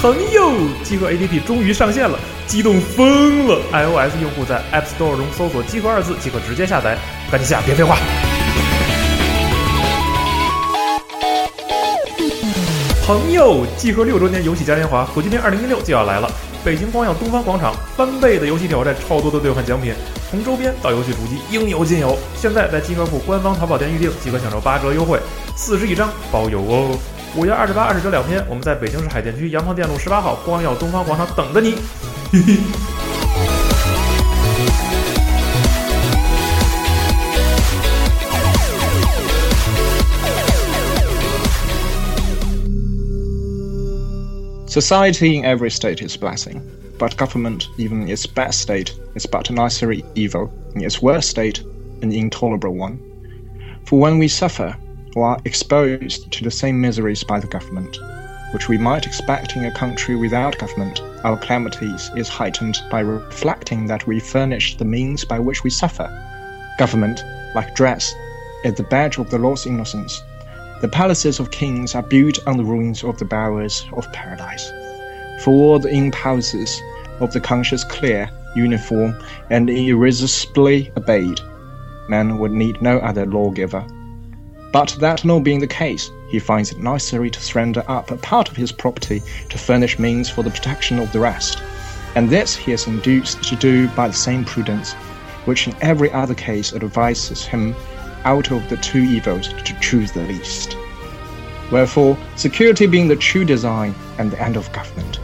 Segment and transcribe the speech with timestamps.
[0.00, 0.52] 朋友，
[0.82, 6.96] 集合 APP 终于上线了，激动疯了！iOS 用户在 App Store 中搜索“集合”二字即可直接下载，
[7.30, 7.98] 赶紧下，别废话。
[13.06, 16.30] 朋友，集合六周年游戏嘉年华，火炬年二零一六就要来了。
[16.64, 19.92] 北京光耀东方广场翻倍的游戏挑战，超多的兑换奖品，
[20.30, 22.16] 从周边到游戏主机应有尽有。
[22.34, 25.20] 现在在集合铺官方淘宝店预定，即可享受八折优惠，
[25.56, 26.98] 四十一张包邮哦。
[27.35, 31.75] 五月二十八、二十九两天，我们在北京市海淀区洋房店路十八号光耀东方广场等着你。
[32.31, 32.57] 嘿嘿。
[44.67, 46.59] Society in every state is a blessing,
[46.99, 51.29] but government, even in its best state, is but a necessary evil, in its worst
[51.29, 51.61] state,
[52.01, 52.97] an intolerable one.
[53.85, 54.75] For when we suffer,
[55.16, 57.98] or are exposed to the same miseries by the government,
[58.52, 63.86] which we might expect in a country without government, our calamities is heightened by reflecting
[63.86, 66.08] that we furnish the means by which we suffer.
[66.78, 67.22] Government,
[67.54, 68.14] like dress,
[68.64, 70.22] is the badge of the Lord's innocence.
[70.80, 74.70] The palaces of kings are built on the ruins of the bowers of paradise.
[75.44, 76.80] For all the impulses
[77.20, 79.14] of the conscience clear, uniform,
[79.50, 81.40] and irresistibly obeyed,
[82.08, 83.86] man would need no other lawgiver
[84.72, 88.48] but that not being the case, he finds it necessary to surrender up a part
[88.48, 91.62] of his property to furnish means for the protection of the rest.
[92.14, 94.92] And this he is induced to do by the same prudence,
[95.44, 97.74] which in every other case advises him
[98.24, 100.76] out of the two evils to choose the least.
[101.70, 105.20] Wherefore, security being the true design and the end of government,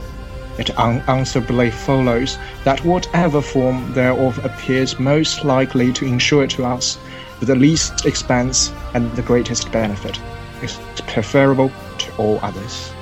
[0.58, 6.98] it unanswerably follows that whatever form thereof appears most likely to ensure it to us
[7.38, 10.20] with the least expense and the greatest benefit
[10.62, 12.95] is preferable to all others.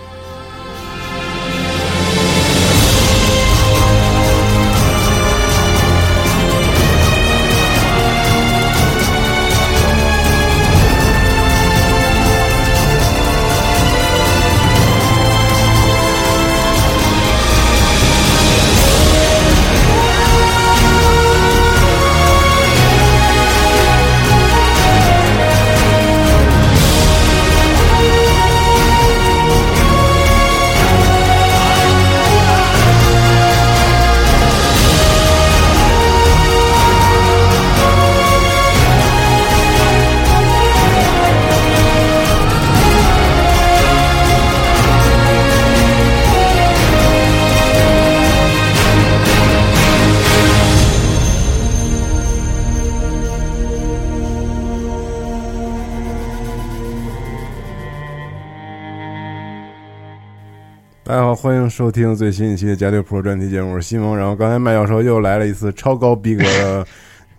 [61.77, 64.17] 收听最新一期的《加六 Pro》专题节目，我是西蒙。
[64.17, 66.86] 然后刚才麦教授又来了一次超高逼格的，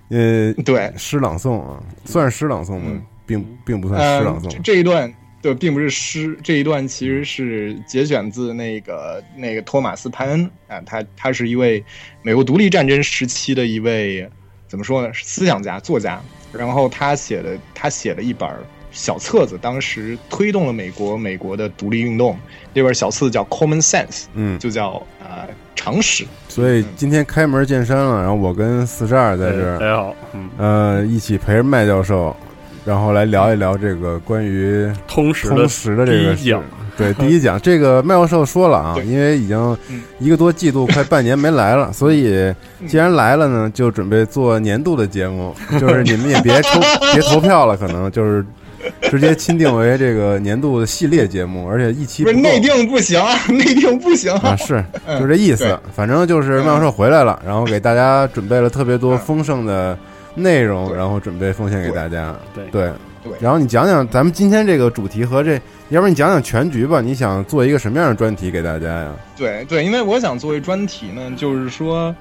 [0.09, 3.01] 呃， 对诗朗诵啊，算是诗朗诵吗？
[3.25, 4.62] 并并不算诗朗诵。
[4.62, 5.09] 这一段
[5.41, 11.81] 对，并不是诗，这一段其实是节选自那个那个托马斯潘恩啊，他他是一位
[12.22, 14.29] 美国独立战争时期的一位
[14.68, 15.09] 怎么说呢？
[15.13, 16.22] 思想家、作家。
[16.51, 18.50] 然后他写的他写了一本。
[18.95, 22.39] 小册子当时推动了美国美国的独立运动，
[22.73, 25.45] 那本小册子叫《Common Sense》，嗯，就叫呃
[25.75, 26.23] 常识。
[26.47, 30.16] 所以今天开门见山了，然后我跟四十二在这儿，大家好，
[30.57, 32.33] 呃，一起陪着麦教授，
[32.85, 36.63] 然后来聊一聊这个关于通识通识的这个讲。
[36.97, 39.77] 对，第一讲这个麦教授说了啊，因为已经
[40.19, 42.56] 一个多季度，快半年没来了， 所以
[42.88, 46.79] 既然来了呢，就准备做年度的节目，就是你们也别抽
[47.13, 48.45] 别投票了，可能就是。
[49.09, 54.56] 直接钦定为这个年度的系列节目，而且一期不是内定不行， 内定不行啊！
[54.56, 54.84] 是，
[55.19, 55.78] 就这意思。
[55.94, 59.97] 反正就是麦教授回来了，然后给大家准备了特别多丰盛的
[60.35, 62.35] 内容，然后准备奉献给大家。
[62.53, 62.91] 对对
[63.24, 63.34] 对。
[63.40, 65.53] 然后你讲讲咱们今天这个主题和这，
[65.90, 67.01] 要不然你讲讲全局吧？
[67.01, 69.13] 你想做一个什么样的专题给大家呀？
[69.38, 72.15] 对对，因为我想作为专题呢，就是说。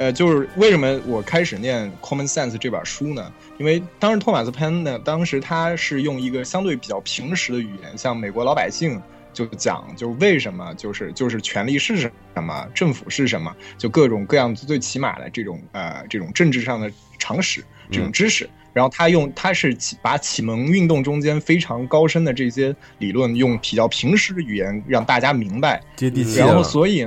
[0.00, 3.32] 呃，就是为什么我开始念《Common Sense》这本书呢？
[3.58, 9.00] 因为当时托马斯·潘恩呢，当时他是用一个相对比较平实的语言，向美国老百姓
[9.32, 12.10] 就讲，就为什么，就是就是权力是什
[12.42, 18.48] 么，政府是什么，就各种各样最起码的这种呃这种政治上的常识这种知识。
[18.72, 26.38] 然后他用他是把启蒙运动中间非常高深的这些理论，用比较平实的语言让大家明白，接地气。
[26.38, 27.06] 然后所以。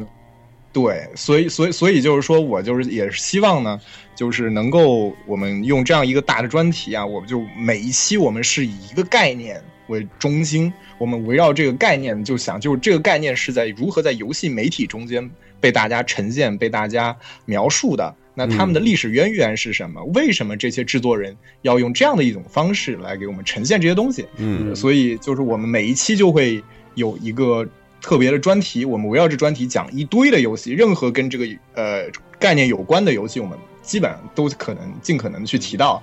[0.74, 3.80] 对，所以，所以，所以就是说，我就是也是希望呢，
[4.16, 15.30] 就是能够我们用这样一个大的专题啊，我们就每一期我们是以一个概念为中心，我们围绕这个概念就想，就是这个概念是在如何在游戏媒体中间
[15.60, 17.16] 被大家呈现、被大家
[17.46, 18.16] 描述的。
[18.34, 20.02] 那他们的历史渊源是什么？
[20.14, 24.26] 为什么这些制作人要用这样的一种方式来给我们呈现这些东西？
[24.38, 26.64] 嗯，所以就是我们每一期就会
[26.96, 27.68] 有一个
[28.02, 31.46] 特别的专题，我们围绕这专题讲一堆的游戏，任何跟这个
[31.76, 32.06] 呃
[32.40, 36.02] 概念有关的游戏，我们基本上都可能尽可能去提到。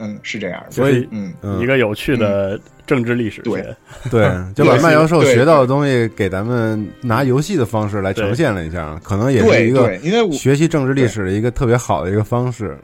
[0.00, 0.70] 嗯，是这样的。
[0.70, 2.56] 所以，嗯，嗯一个有趣的
[2.86, 3.76] 政治历史对学。
[4.08, 12.78] 对， 就把对麦教授学到的东西给咱们拿游戏的方式来呈现了一下，可能也是对一个对，因为我学习政治历史的一个特别好的一个方式。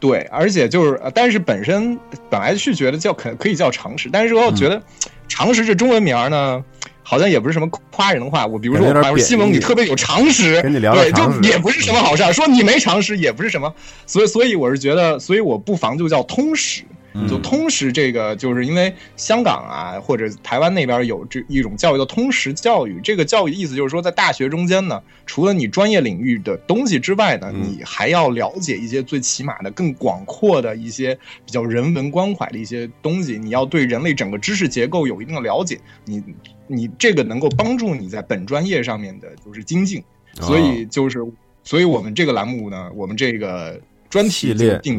[0.00, 1.98] 对，而且就是，呃但是本身
[2.30, 4.82] 本来是觉得叫可可以叫常识，但是我觉得
[5.28, 6.64] 常识这中文名儿呢，
[7.04, 8.44] 好像也不是什么夸人的话。
[8.44, 12.32] 我比如说，我西蒙你特别有常识，跟你聊聊对，就也不是什么好事儿。
[12.32, 13.72] 说你没常识也不是什么，
[14.06, 16.82] 所以所以我是觉得，所以我不妨就叫通识。
[17.16, 23.00] 嗯就通识这个，就是因为香港啊或者台湾那边有这一种教育叫通识教育。
[23.04, 31.14] 这个教育意思就是说，在大学中间呢，除了你专业领域的东西之外呢，嗯你还要了解一些最起码的、更广阔的一些
[31.46, 33.38] 比较人文关怀的一些东西。
[33.38, 36.22] 你要对人类整个知识结构有一定的了解，你
[36.66, 40.00] 你这个能够帮助你在本专业上面的就是精进。
[40.00, 40.04] 哦
[40.40, 41.24] 所以就是，
[41.62, 44.52] 所以我们这个栏目呢，我们这个专题
[44.82, 44.98] 定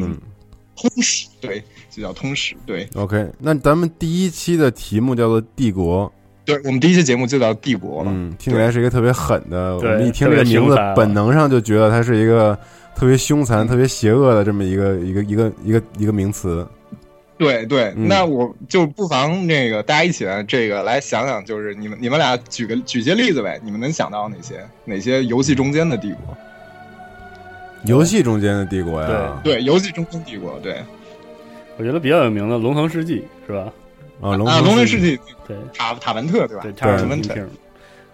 [0.74, 1.62] 通识，对，
[1.96, 2.86] 就叫通识，对。
[2.94, 6.06] ，OK，那咱们第一期的题目叫做《帝国》，
[6.44, 8.10] 对，我们第一期节目就叫帝国了。
[8.14, 9.74] 嗯，听起来是一个特别狠的。
[9.76, 12.56] 我们一听这个名字本能上就觉得它是一个
[12.94, 16.66] 特别凶残、特别邪恶的这么一个一个一个一个一个名词。
[17.38, 24.54] 对对，嗯那我就不妨那个大家一起来这个来想想，就是你们你们俩举个举些例子呗，你们能想到哪些
[24.84, 26.36] 哪些游戏中间的帝国？
[27.84, 30.82] 游戏中间的帝国呀，对，游戏中间帝国，对
[31.78, 33.72] 我觉得比较有名的《龙腾世纪》是吧？
[34.20, 36.62] 啊，龙啊，腾世纪对塔塔文特对吧？
[36.62, 37.34] 对，塔文特，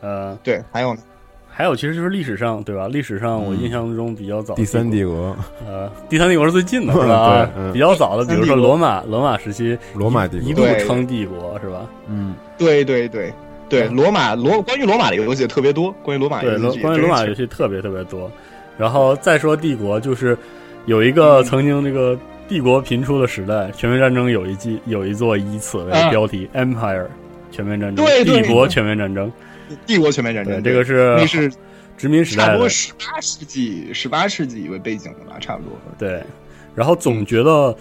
[0.01, 1.01] 呃，对，还有呢，
[1.49, 2.89] 还有其实就是历史上对吧？
[2.89, 7.45] 历史上我嗯印象中比较早的第三帝帝国，呃，第三帝国是最近的是吧？
[7.45, 11.89] 对 嗯比较早的，比如说罗马罗马时期，罗马帝一国，度称帝国是吧？
[12.09, 13.33] 嗯，对对对
[13.69, 18.29] 对，罗马罗关于罗马的游戏特别多，关于罗马对，关于罗马游戏特别特别多。
[18.77, 20.37] 然后再说帝国，就是
[20.87, 22.19] 有一个嗯曾经这个
[22.53, 26.11] 帝国频出的时代，全面战争有一季有一座以此为啊。
[26.11, 27.07] 标题、Empire
[27.51, 29.33] 全面战争，对对帝国全面战争，
[29.87, 31.51] 帝国全面战，争，这个是那是
[31.97, 35.73] 殖民时代的差不多，十八世纪十八世纪为背景的吧，差不多。
[35.99, 36.23] 对。
[36.75, 37.75] 然后总觉得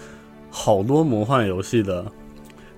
[0.48, 2.06] 好多魔幻游戏的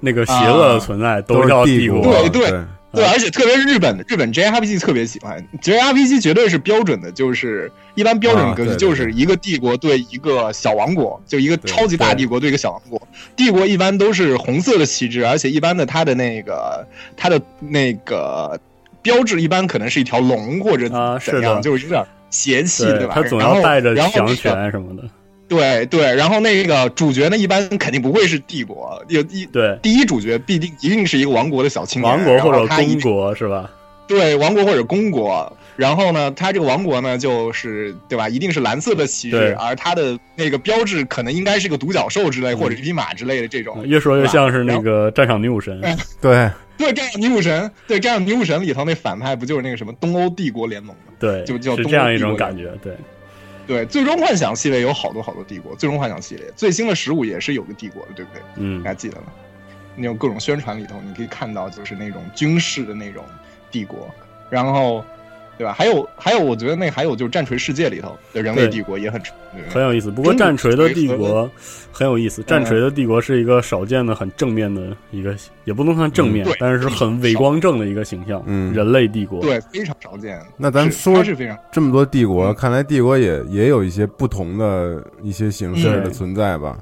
[0.00, 2.29] 那个邪恶的存在都是帝国对。
[2.29, 2.64] 对
[2.94, 5.44] 对，而且特别是日本，日本 JRPG 特别喜欢。
[5.62, 13.00] JRPG，绝对是标准的，就是一般标准格局就是一个帝国对一个小王国，就一个超级大帝国对一个小王国。
[13.37, 16.87] 帝国一般都是红色的旗帜，而且一般的它的那个
[17.17, 18.58] 它的那个
[19.02, 23.12] 标志一般可能是一条龙或者怎样，的就是有点邪气，对，吧？
[23.14, 25.02] 他总然后要带着强然后那个权什么的，
[25.49, 33.70] 对对，然后那个主角呢，一般肯定不会是帝国，有一对，第一主角必定一定是一个王国的小青年，王国或者公国是吧？
[34.06, 38.29] 对王国或者公国，然后呢，他这个王国呢，就是对吧？
[38.29, 43.82] 一定是蓝色的旗帜，而它的那个标志可能应该是个独角兽之类，嗯或者是匹马之类的这种。
[43.87, 51.02] 越说越像是那个战场女武神， 哎对，对，战场女武神，对战场女武神里头那反派不就是那个什么东欧帝国联盟吗？
[51.18, 52.92] 对，就叫是这样一种感觉，对，
[53.66, 58.42] 对，最终幻想系列有好多好多帝国，最终幻想系列最新的十五也是有个帝国的，对不对？
[58.56, 59.26] 嗯你还记得吗？
[59.97, 63.25] 那种各种宣传里头，你可以看到就是那种军事的那种
[63.71, 64.12] 帝国，
[64.50, 65.04] 然后，
[65.58, 65.73] 对吧？
[65.73, 69.20] 还有还有，我觉得那还有就是战锤世界里头的人类帝国也很
[69.68, 70.11] 很有意思。
[70.11, 71.49] 不过战锤的帝国
[71.92, 75.34] 很有意嗯思，战锤的帝国是一个少见的很正面的一个，
[75.64, 78.42] 也不能算正面嗯，但是是很伟光正的一个形象。
[78.46, 80.40] 嗯人类帝国，对非常少见。
[80.56, 86.78] 那咱说是非常这么多帝国，嗯看来帝国也也有一些不同的一些形式的嗯存在吧。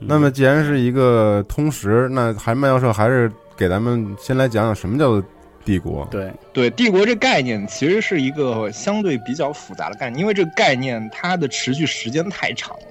[0.00, 5.24] 嗯那么既然是一个通识，那还麦教授还是给咱们先来讲讲什么叫做
[5.66, 6.08] 帝国。
[6.10, 12.86] 对对帝国这概念其实是一个相对比较复杂的概念，因为这个概念它的持续时间太长了。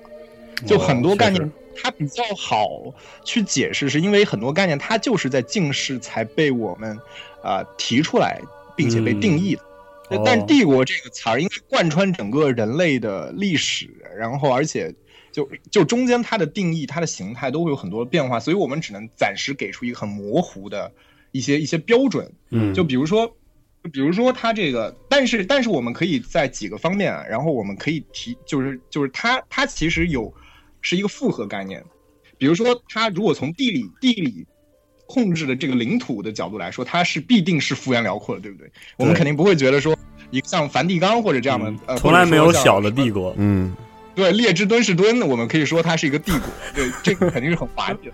[0.68, 1.50] 就很多概念哦
[1.82, 6.96] 它比较好去解释，是因为很多概念它就是在近世才被我们
[7.42, 8.40] 啊、呃提出来，
[8.76, 9.62] 并且被定义的。
[9.62, 14.94] 嗯但哦帝国这个词儿应该贯穿整个人类的历史，然后而且
[15.32, 20.92] 就就中间它的定义、它的形态都会有很多变化，所以我们只能暂时给出一个很模糊的
[21.36, 22.32] 一些一些标准。
[22.50, 23.28] 嗯，就比如说，
[23.84, 30.34] 就比如说它这个，但是但是我们可以在几个方面啊，然后我们可以提，就是就是它它其实有
[30.82, 31.84] 是一个复合概念，
[32.38, 34.46] 比如说它如果从地理地理
[35.08, 38.72] 控制的这个领土的角度来说，它是必定是幅员辽阔的，对不对？
[38.98, 39.96] 我们肯定不会觉得说
[40.32, 43.36] 一个像梵蒂冈或者这样的，呃，从来没有小的帝国。
[43.38, 43.76] 嗯，
[44.16, 48.14] 对，列支敦士敦，我们可以说它是一个帝国，对，这个肯定是很滑稽的，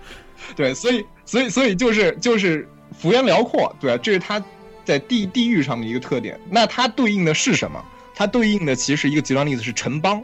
[0.54, 4.42] 对，所以，所以，所以就是就是幅员辽阔，对啊，这是它
[4.84, 6.38] 在地地域上的一个特点。
[6.50, 7.82] 那它对应的是什么？
[8.14, 10.22] 它对应的其实一个极端例子是城邦，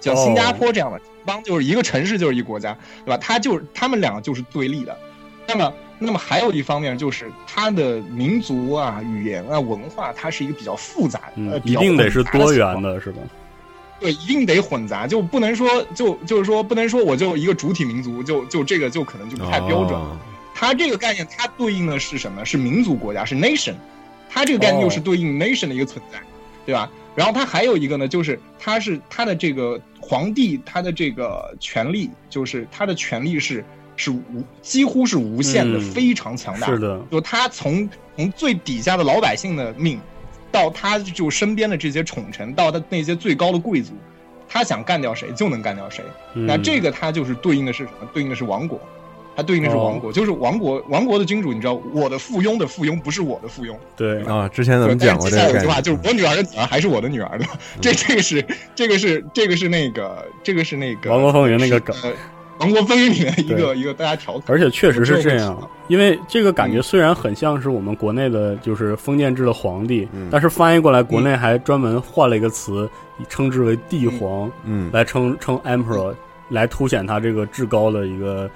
[0.00, 3.16] 像新加坡这样的城邦，就是一个城市就是一个国家，对吧？
[3.16, 4.96] 它就是他们两个就是对立的。
[5.46, 13.18] 那么，那么还有一方面就是它的民族啊、语言啊、文化，它是一个比较复杂的，一定得是多元的，是吧？
[13.98, 19.98] 对，一定得混杂，就不能说就就是说不能说我就一个主体民族，就就这个就可能就不太标准。
[19.98, 20.16] 哦
[20.60, 22.44] 它这个概念，它对应的是什么？
[22.44, 23.72] 是民族国家，是 nation。
[24.28, 26.20] 它这个概念哦又是对应 nation 的一个存在，
[26.66, 26.90] 对吧？
[27.16, 33.64] 然后它还有一个呢，就是它是它的这个皇帝，他的这个权力，就是他的权力是
[33.96, 36.66] 是无几乎是无限的，嗯非常强大。
[36.66, 39.98] 是的，就他从从最底下的老百姓的命，
[40.52, 43.94] 到他就身边的这些宠臣，到他那些最高的贵族，
[44.46, 46.04] 他想干掉谁就能干掉谁。
[46.34, 48.08] 那嗯这个他就是对应的是什么？
[48.12, 48.80] 对应的是王国，
[49.40, 51.52] 它对应的是王哦国，就是王国王国的君主。
[51.52, 53.74] 你知道，我的附庸的附庸不是我的附庸。
[53.96, 57.46] 对，啊，之前咱们讲过这个概念，就是我女儿的女儿还是我的女儿的。
[57.80, 58.44] 这这个是
[58.74, 62.12] 这个是这个是那个这个是那个王国风云那个梗呃
[62.58, 64.42] 王国风云里面一个一个大家调侃。
[64.48, 72.88] 而且确实是这样因为这个感觉嗯虽然很像是我们国内的，就是封建制的皇帝，嗯但是翻译过来，国内还专门换了一个词，
[73.28, 76.14] 称之为帝皇，嗯，来称称 emperor，
[76.50, 78.48] 来凸显他这个至高的一个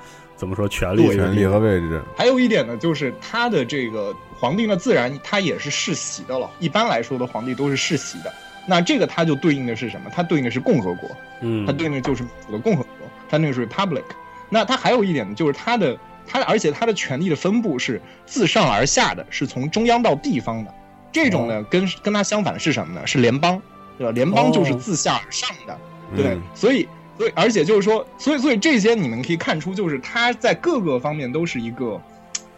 [0.44, 6.50] 怎么说权力权力和位置，还有一点呢，就是他的这个皇帝呢，自然他也是世袭的了。
[6.60, 8.30] 一般来说的皇帝都是世袭的，
[8.66, 10.10] 那这个它就对应的是什么？
[10.14, 11.08] 它对应的是共和国，
[11.40, 14.04] 嗯它，对应的就是民主的共和国，它那个是 republic。
[14.50, 15.96] 那它还有一点呢，就是它的
[16.26, 20.74] 它，而且它的权力的分布是自上而下的，是从中央到地方的。
[21.10, 23.06] 这种呢，跟跟它相反的是什么呢？
[23.06, 23.58] 是联邦，
[23.96, 24.12] 对吧？
[24.12, 25.78] 联邦就是哦自下而上的，
[26.14, 26.86] 对嗯，所以
[27.16, 32.00] 所以而且就是说，所以所以这些你们可以看出，就是他在各个方面都是一个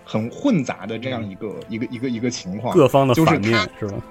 [0.04, 2.74] 很混杂的这样一个、一个一个一个情况。
[2.74, 4.02] 各方的就是反面它是吧？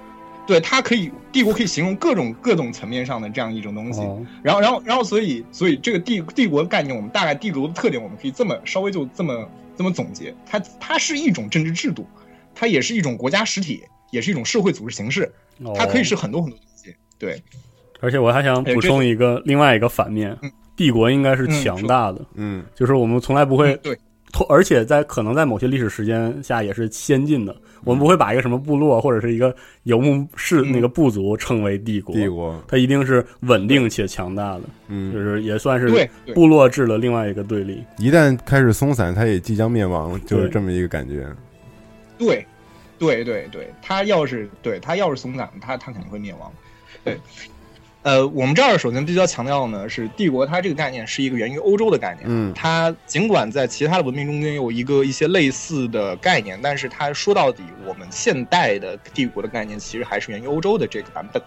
[0.46, 4.00] 对它可以帝国可以形容各种各种层面上的这样一种东西。
[4.00, 12.06] 哦，然后然后然后所以所以这个帝帝国的概念，我们大概帝国的特点，我们可以这么稍微就这么这么总结，它它是一种政治制度，
[12.54, 15.32] 它也是一种国家实体，也是一种社会组织形式，
[15.74, 16.94] 它可以哦是很多很多东西。
[17.18, 17.42] 对，
[18.00, 22.64] 而且我还想补充一个另外一个反面嗯，帝国应该是嗯强大的，嗯。
[22.74, 23.98] 就是我们从来不会嗯对。
[24.50, 30.72] 而且在可能在某些历史时间下也是先进的，我们不会把一个什么部落或者是一个游牧氏嗯。
[30.72, 35.10] 那个部族称为帝国，帝国，它一定是稳定且强大的，嗯。
[35.12, 35.88] 就嗯，是也算是
[36.34, 37.82] 部落制的另外一个对立。
[37.96, 41.26] 一旦开始松散，它也即将灭亡，就是这么一个感觉。
[42.18, 42.44] 对，
[42.98, 46.52] 对对对，它要是对它要是松散，它它肯定会灭亡。
[47.04, 47.18] 对，
[48.06, 52.24] 呃，我们这儿首先必须要强调的呢是帝国，它这个概念是一个源于欧洲的概念。
[52.28, 61.42] 嗯它尽管在其他的文明中间有一个一些类似的概念，但是它说到底，我们现代的帝国的概念其实还是源于欧洲的这个版本。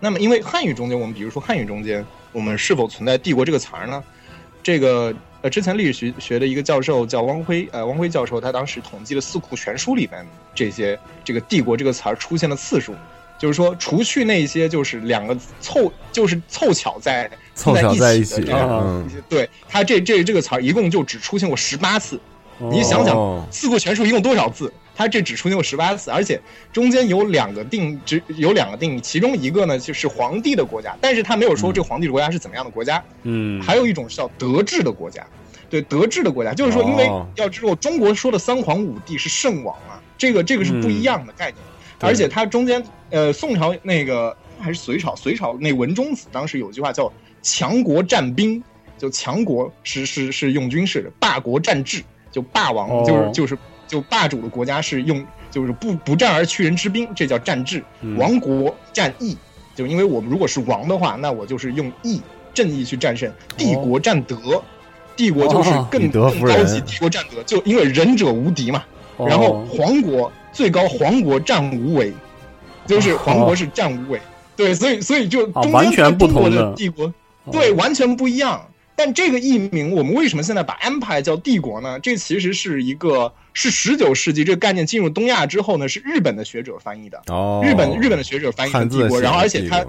[0.00, 4.02] 那么，因为汉语中间，我们比如说汉语中间，我们是否存在“帝国”这个词儿呢？
[4.62, 12.94] 这个呃，之前历史学学的一个教授叫汪辉，呃，汪辉教授他当时统计了《四库全书》里面这些这个“帝国”这个词儿出现的次数，
[13.42, 22.20] 就是说，除去那些就是两个凑就是凑巧在凑巧在一起的这样嗯对他这这这个词儿一共就只出现过十八次。
[22.70, 24.72] 你想想哦四库全书一共多少字？
[24.94, 26.40] 它这只出现过十八次，而且
[26.72, 33.02] 中间有两个定，只有两个定义，其中一个呢就是皇帝的国家，但是他没有说这个皇帝的国家是怎么样的国家。
[33.24, 35.26] 嗯，还有一种是叫德治的国家，
[35.68, 41.71] 对德治的国家，就是说，因为哦要知道中国说的三皇五帝是圣王啊，这个这个是不一样的概念，对
[42.02, 48.62] 而且它中间呃宋朝那个还是隋朝，隋朝那文中子当时有句话叫强国战兵，
[48.98, 53.04] 就强国是是是用军事的，霸国战制，就霸王、哦。
[53.06, 58.16] 就是就是就霸主的国家是用就是不不战而屈人之兵，这叫战制，嗯。
[58.16, 59.36] 亡国战义，
[59.74, 62.22] 就因为我们如果是王的话，那我就是用义
[62.54, 63.30] 正义去战胜。
[63.56, 64.62] 帝国战德，
[65.16, 65.88] 帝国就是哦。
[65.90, 68.84] 更、更高级，帝国战德，就因为仁者无敌嘛。
[69.16, 69.26] 哦。
[69.28, 72.12] 然后皇国最高，皇国战无为，
[72.86, 74.20] 就是皇国是战无为。
[74.54, 78.68] 对，所以所以就中间啊完全不中国同的的帝国，哦对，完全不一样。
[78.94, 81.98] 但这个译名，我们为什么现在把 empire 叫帝国呢？
[82.00, 87.20] 这其实是一个是十九世纪这个概念进入东亚之后呢，是日本的学者翻译的。
[87.28, 89.82] 哦，日本日本的学者翻译的帝国，然后而且他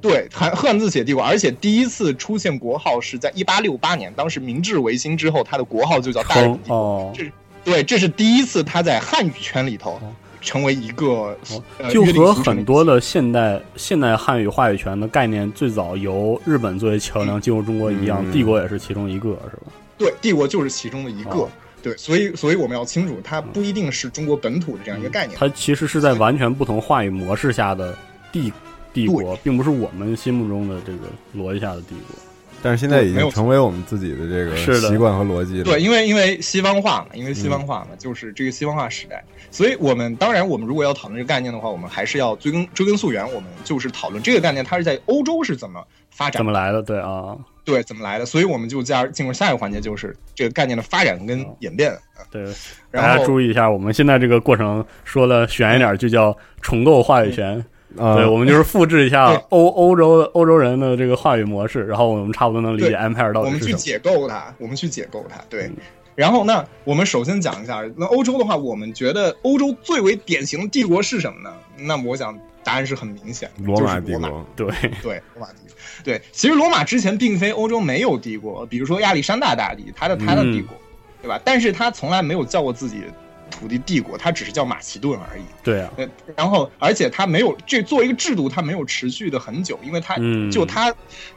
[0.00, 6.76] 对汉汉字写帝国，而且第一次出现国号是在一八六八年，当时明治维新之后，他的国号就叫大日本帝国。
[6.76, 7.30] 哦，这
[7.68, 10.00] 对，这是第一次他在汉语圈里头
[10.40, 11.36] 成为一个，
[11.78, 19.72] 呃就和很多的现代现代汉语话语权的概念最早由日本作为桥梁进入中国一样，嗯帝国也是其中一个，是吧？
[19.98, 21.30] 对，帝国就是其中的一个。
[21.30, 21.48] 哦
[21.80, 25.38] 对，所以所以我们要清楚，它不一定是中国本土的这样一个概念。
[25.38, 27.96] 它其实是在完全不同话语模式下的
[28.32, 28.52] 帝
[28.92, 30.98] 帝国，并不是我们心目中的这个
[31.36, 32.16] 逻辑下的帝国。
[32.60, 35.64] 但是现在已经成为我们自己的这个习惯和逻辑了。
[35.64, 46.82] 对，因为因为西方化嘛，因为嗯西方化嘛，就是这个西方化时代，所以我们当然，我们如果要讨论这个概念的话，我们还是要追根追根溯源，我们就是讨论这个概念它是在欧洲是怎么发展，怎么来的？
[46.82, 51.96] 对啊，对，怎么来的，所以我们就加进入下一个环节，就是这个概念的发展跟演变。
[52.30, 52.42] 对，
[52.90, 57.64] 然大家注意一下，我们现在这个过程说的悬一点，就叫重构话语权。
[57.96, 63.70] 啊，对，我们就是复制一下欧欧洲的欧洲人的这个话语模式，然后我们差不多能理解对 empire 到我底是什么。
[63.70, 65.70] 们去解构它，我们去解构它，对。
[66.14, 71.54] 然后，那我们首先讲一下，那欧洲的话，我们觉得欧洲最为典型的帝国是什么呢？
[71.76, 74.16] 那么我想答案是很明显的，罗马帝。
[74.16, 74.66] 国，对，
[75.00, 75.74] 对，罗马帝国。
[76.02, 80.76] 对，其实罗马之前并非欧洲没有帝国，比如说亚历山大大帝，他的他的帝国，
[81.22, 81.40] 对吧？
[81.44, 83.02] 但是他从来没有叫过自己
[83.50, 85.42] 土地帝国，它只是叫马其顿而已。
[85.62, 90.94] 对啊，呃，然后而且它没有这作为一个制度，它没有持续的很久，因为它、嗯就它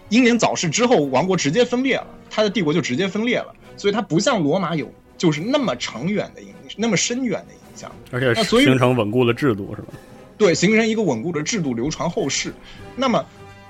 [0.10, 7.91] 英年早逝之后，王国直接分裂了，它的帝国就直接分裂了，所以它不像罗马有就是那么长远的影，那么深远的影响。
[8.12, 9.94] 而且那所以形成稳固的制度是吧？
[10.38, 12.53] 对，形成一个稳固的制度，流传后世。
[12.96, 13.24] 那么，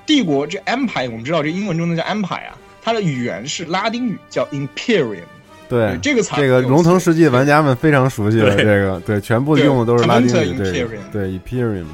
[0.06, 5.26] 帝国这 empire，我们知道这英文中的叫 empire 啊，它的语言是拉丁语，叫 imperium。
[5.72, 11.86] 对这个词儿这个龙腾世纪的玩家们非常熟悉了，这个对，全部用的都是拉丁语，对 Imperium 对 Imperium，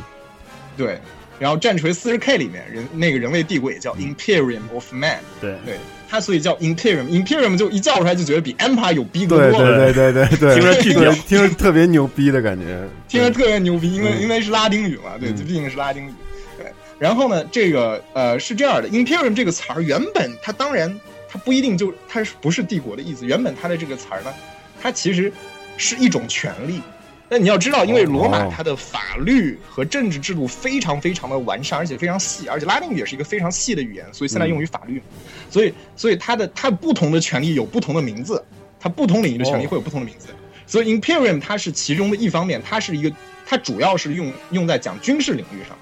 [0.76, 1.00] 对，
[1.40, 5.20] 然后战锤四十 K 里面人那个人类帝国也叫 imperium of man。
[5.40, 5.78] 对，对，
[6.10, 7.06] 它所以叫 imperium。
[7.06, 14.22] imperium 就一叫出来就觉得比 empire 有逼格对多了，对对对对对，听着巨对屌听着特别牛逼的感觉， 听着特别牛逼，因为嗯。
[14.22, 16.12] 因为是拉丁语嘛，对，毕竟是拉丁语。
[16.58, 16.66] 对，
[16.98, 20.92] 然后呢，这个呃是这样的，imperium 这个词儿原本它当然
[21.30, 24.34] 它不一定就它是不是帝国的意思，原本它的这个词儿呢，
[24.82, 25.32] 它其实
[25.78, 26.82] 是一种权利。
[27.30, 28.54] 那你要知道，因为罗马哦。
[28.56, 35.02] 它的法律和政治制度非常非常的完善，而且非常细，而且拉丁语也是一个非常细的语言，所以现在用于法律，
[35.50, 38.42] 所以所以它的它不同的权利有不同的名字，
[38.80, 39.68] 它不同领域的权利哦。
[39.68, 40.30] 会有不同的名字。
[40.66, 43.14] 所以 imperium 它是其中的一方面，它是一个
[43.46, 45.78] 它主要是用用在讲军事领域上，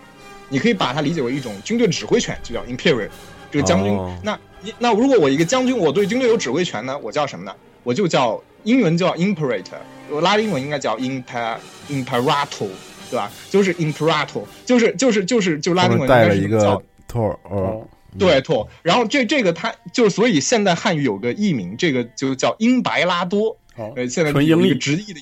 [0.50, 3.10] 你可以把它理解为一种军队指挥权，就叫 imperium
[3.56, 3.94] 这个将军。
[3.94, 4.38] 哦那
[4.80, 7.54] 那如果我一个将军，我对军队有指挥权呢，我叫什么呢？
[7.84, 9.78] 我就叫英文叫 imperator，
[10.22, 11.56] 拉丁文应该叫 imper
[11.88, 12.68] imperator，
[13.12, 13.32] 对吧？
[13.52, 17.88] 就是 imperator，就是就是就是就拉丁文他们带了一应该是叫个托儿，哦，哦，
[18.18, 25.20] 对错，然后这这个它就所以现代汉语有个译名，这个就叫英白拉多，好，呃，现在纯英译有一个直译的，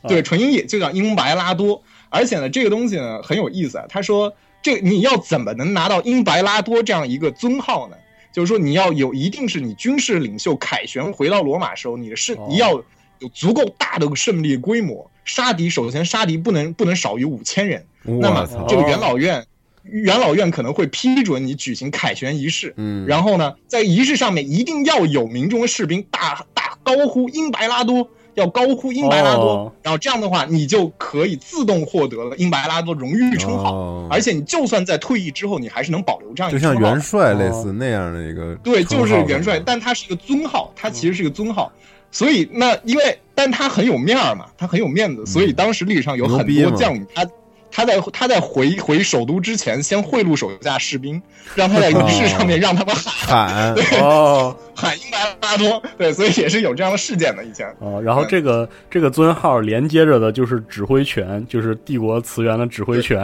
[0.00, 1.82] 啊对，纯英译就叫英白拉多。
[2.08, 3.84] 而且呢，这个东西呢很有意思啊。
[3.90, 4.32] 他说，
[4.66, 7.96] 这你要怎么能拿到英白拉多这样一个尊号呢？
[8.32, 12.72] 就是说，你要有一定是你军事领袖凯旋回到罗马时候，你的胜哦你要
[13.20, 17.86] 有足够大的胜利规模，杀敌首先杀敌不能不能少于五千人。
[18.02, 19.46] 那么，这个元老院，
[19.84, 22.74] 元老院可能会批准你举行凯旋仪式。
[22.76, 29.72] 嗯，然后呢，在仪式上面一定要有民众的士兵大大高呼英白拉多，要高呼英白拉多，哦。
[29.82, 34.08] 然后这样的话，你就可以自动获得了英白拉多荣誉称号，哦。
[34.10, 36.90] 而且你就算在退役之后，你还是能保留这样一就像个称号。
[36.92, 41.72] 元帅类似那样的一个哦对，就是元帅，但他是一个尊号，他其实是一个尊号，
[42.10, 47.26] 所以那因为但他很有面儿嘛，他很有面子，所以当时历史上有很多将领，他
[47.70, 51.20] 他在他在回回首都之前，先贿赂手下士兵，
[51.54, 53.48] 让他在仪式上面让他们喊。
[53.48, 54.56] 喊， 哦。
[54.78, 57.66] 喊英白拉多，对，所以也是有这样的事件的以前。
[57.78, 63.18] 哦，然后这个这个尊号连接着的就是指挥权，就是帝国词源的指挥权，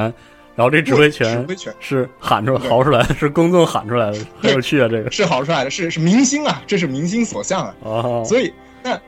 [0.56, 1.70] 然后这指挥指权挥权。
[1.78, 5.10] 是喊出来、嚎出来的，是公众喊出来的，很有趣啊，这个。
[5.10, 7.74] 是嚎出来的，是是民心啊，这是民心所向啊。
[7.82, 8.50] 哦，所以
[8.82, 8.98] 那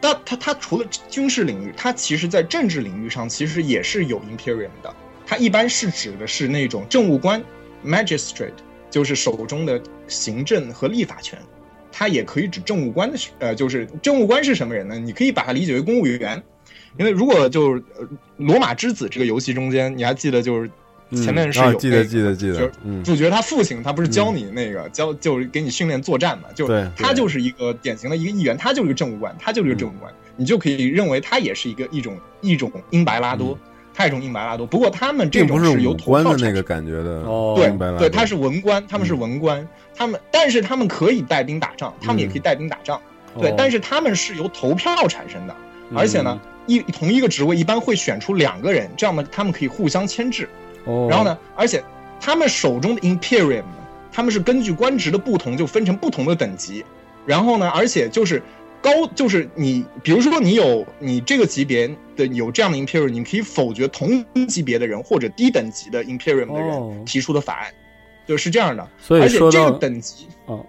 [0.00, 4.94] 那他他除了军事领域，他其实在政治领域上其实也是有 imperium 的。
[5.26, 7.42] 它一般是指的是那种政务官
[7.84, 8.52] magistrate，
[8.90, 11.38] 就是手中的行政和立法权。
[11.90, 14.98] 它也可以指政务官的是，呃，就是政务官是什么人呢？
[14.98, 16.42] 你可以把它理解为公务员，
[16.98, 20.70] 因为如果就是呃罗马之子这个游戏中间，你还记得就是
[21.16, 26.48] 前面是有、啊，那个记得记得记得就主角他父亲，他不是教你那个、教，就是给你训练作战嘛？
[26.54, 33.58] 就对他就是一个典型的一个议员，他就是一个政务官，他就是一个政务官，你就可以认为他也是一个一种一种英白拉多，
[33.94, 34.66] 他一种英白拉多。
[34.66, 37.54] 不过他们这种是种由武官的那个感觉的，哦。
[37.56, 39.66] 对对，他是文官，他们是文官，
[39.96, 43.00] 他们但是他们可以带兵打仗，他们也可以带兵打仗，
[43.40, 45.56] 对哦，但是他们是由投票产生的，
[45.94, 50.46] 而且呢，一同一个职位一般会选出两个人，这样呢，他们可以互相牵制。
[50.84, 51.82] 哦，然后呢，而且
[52.20, 53.64] 他们手中的 Imperium，
[54.12, 56.84] 他们是根据官职的不同就分成不同的等级。
[57.26, 58.42] 然后呢，而且就是
[58.80, 66.90] 高，就是你，比如说你有你这个级别的有这样的 Imperium，你可以否决同级别的人或者低等级的 Imperium 的哦。
[66.94, 67.72] 人提出的法案，
[68.26, 68.88] 就是这样的。
[68.98, 70.64] 所以说而且这个等级，哦，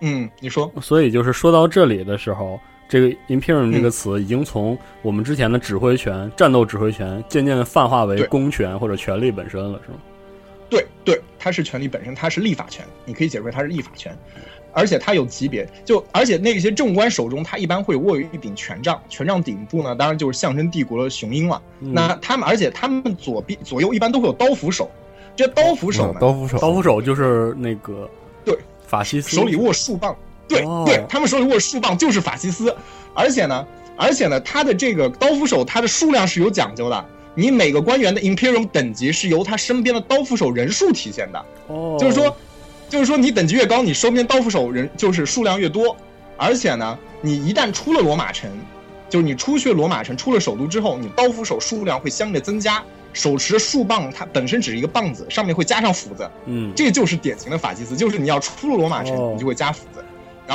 [0.00, 2.58] 嗯，你说，所以就是说到这里的时候，
[2.90, 9.98] 这个 imperium 嗯这个词已经从我们之前的指挥权、战斗指挥权，渐渐的泛化为公权或者权力本身了，是吗？
[10.68, 14.12] 对对，它是权力本身，它是立法权，你可以解释为它是立法权，
[14.72, 21.62] 而且它有级别，就而且那些政官手中，他一般会握有一柄权杖，权杖顶部呢，当然就是象征帝国的雄鹰了。
[21.78, 21.94] 嗯。
[21.94, 24.90] 那他们，而且他们左边左右一般都会有刀斧手，
[25.36, 28.10] 这刀斧手呢，嗯刀斧手，刀斧手就是那个
[28.44, 30.16] 对法西斯手里握树棒，
[30.54, 30.84] 对、哦。
[30.86, 32.74] 对，他们手里握树棒就是法西斯，
[33.14, 37.04] 而且呢，而且呢，他的这个刀斧手，他的数量是有讲究的。
[37.34, 42.36] 你每个官员的 Imperium 等级是由他身边的刀斧手人数体现的，哦，就是说，
[42.88, 45.96] 就是说你等级越高，你身边刀斧手人就是数量越多，
[46.36, 48.50] 而且呢，你一旦出了罗马城，
[49.08, 52.82] 就是你出去罗马城，出了首都之后，你刀斧手数量会相应的增加。
[53.12, 59.32] 手持树棒，它本身只是一个棒子，上面会加上斧子，嗯，这就是典型的法西斯，就是你要出了罗马城，哦。
[59.34, 60.04] 你就会加斧子，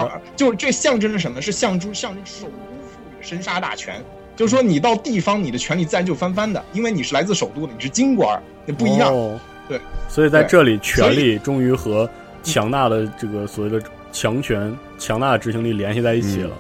[0.01, 1.41] 然后就是这象征着什么？
[1.41, 2.51] 是象征象征首都
[2.87, 4.03] 赋予的生杀大权。
[4.35, 9.13] 就是说，你到地方，你的权力自然就翻番的，因为你是来自首都的，你是京官，那不一样。
[9.13, 9.79] 哦对，
[10.09, 12.07] 所以在这里，权力终于和
[12.43, 13.81] 强大的这个所谓的
[14.11, 16.51] 强权、强大的执行力联系在一起了。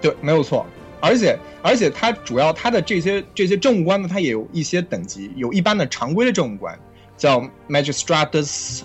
[0.00, 0.64] 对，没有错。
[1.00, 6.78] 而且而且，它主要它的这些这些政务官呢，它也有一些等级，有一般的常规的政务官，
[7.16, 8.82] 叫 magistratus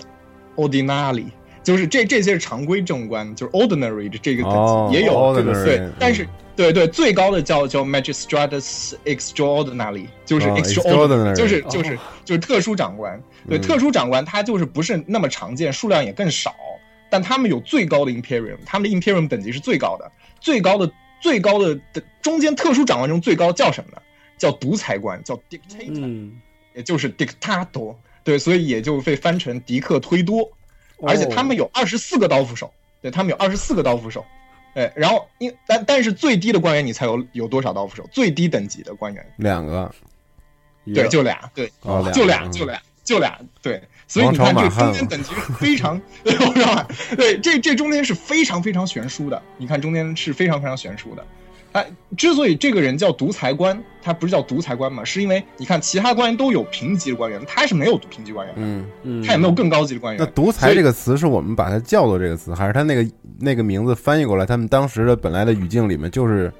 [0.56, 1.26] ordinari，
[1.64, 13.20] 就是这这些是常规政务官，就是 ordinary 的这个等级、哦也有这个 ordinary，对嗯，但是对对，最高的叫叫 magistratus extraordinary，就是哦 extraordinary，extraordinary 就是就是哦就是特殊长官。
[13.48, 13.60] 对，嗯。
[13.60, 16.54] 特殊长官他就是不是那么常见，数量也更少，
[17.10, 20.88] 但他们有最高的 imperium，他们的 imperium 等级是最高的，最高的
[21.20, 23.98] 最高的的中间特殊长官中最高叫什么呢？
[24.36, 26.32] 叫独裁官，叫 dictator，、嗯，
[26.74, 27.94] 也就是 dictator。
[28.24, 30.50] 对，所以也就被翻成迪克推多，
[31.06, 34.24] 而且他们有二十四个刀斧手，对他们有二十四个刀斧手。
[34.74, 38.04] 对，然后因但但是最低的官员你猜有有多少刀斧手？
[38.10, 39.88] 最低等级的官员，两个，
[40.92, 46.00] 对，就俩，对，哦，就俩，嗯就俩，就俩，对，所以你看这中间等级是非常，
[47.16, 49.40] 对，这这中间是非常非常悬殊的。
[49.58, 51.24] 你看中间是非常非常悬殊的。
[51.74, 51.84] 哎，
[52.16, 60.24] 之所以这个人叫独裁官，他不是叫独裁官嘛，是因为你看其他官员都有平级的官员，他是没有平级官员的，嗯，嗯，他也没有更高级的官员。
[60.24, 63.10] 那独裁这个词是我们把它叫做这个词，还是他那个
[63.40, 66.52] 那个名字翻译过来，他们当时的本来的语境里面就是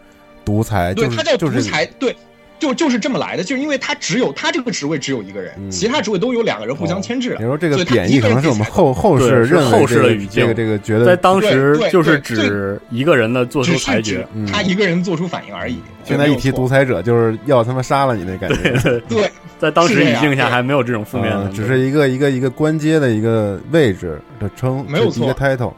[0.44, 2.16] 独裁，对，就是他叫就是独裁，对，
[2.64, 7.37] 就就是这么来的，就是因为他只有他这个职位只有一个人，嗯其他职位都有两个人互相牵制的。
[7.37, 14.27] 你说这个贬义可能是我们后后世对是认后世的语境这个这个觉得在当时就是指一个人的做出裁决。
[14.35, 15.79] 嗯他一个人做出反应而已。
[16.05, 25.72] 现在一提独裁，者，就是要他妈杀了你那感觉，对，对在当时语境下还没有这种负面的，嗯只是一个一个一个官阶的一个位置的称，没有错一个 title，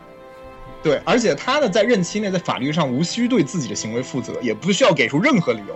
[0.83, 5.75] 对，而且他呢，在任期内在法律上无需对自己的行为负责，也不需要给出任何理由。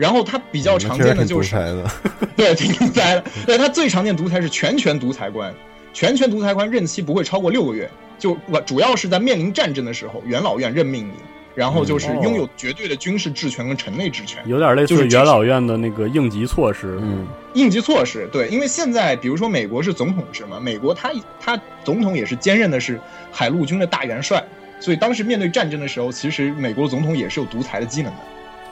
[0.00, 1.54] 然后他比较常见的就是，
[2.34, 3.24] 对，挺独裁的。
[3.44, 5.54] 对他最常见独裁是全权独裁官，
[5.92, 8.34] 全权独裁官任期不会超过六个月，就
[8.64, 11.12] 主要是在面临战争的时候，元老院任命你，
[11.54, 14.42] 然后就是拥有绝对的军事治权跟城内治权。
[14.46, 16.98] 有点类就是这似元老院的那个应急措施。
[17.02, 22.98] 嗯应急措施，对，因为现在比如说美国是总统制嘛，美国他他总统也是兼任的是
[23.30, 24.42] 海陆军的大元帅，
[24.80, 28.18] 所以当时面对战争的时候，其实美国总统也是有独裁的机能的。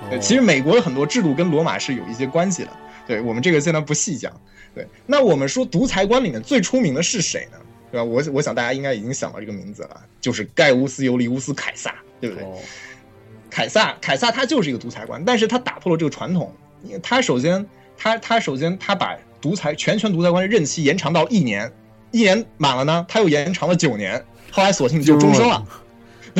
[0.08, 2.70] 对，哦其实美国的很多制度跟罗马是有一些关系的。
[3.06, 4.32] 对我们这个现在不细讲。
[4.74, 7.58] 对，那我们说独裁官里面最出名的是谁呢？
[7.90, 8.04] 对吧？
[8.04, 12.44] 我我想大家应该已经想到这个名字了，就是盖乌斯·尤利乌斯·凯撒，对不对？
[12.44, 12.54] 哦
[13.50, 16.52] 凯撒，凯撒他就是一个独裁官，但是他打破了这个传统。
[17.02, 21.72] 他首先，他他首先他把独裁全权独裁官的任期延长到一年，
[22.10, 25.66] 一年满了呢，他又延长了九年，后来索性就终身了。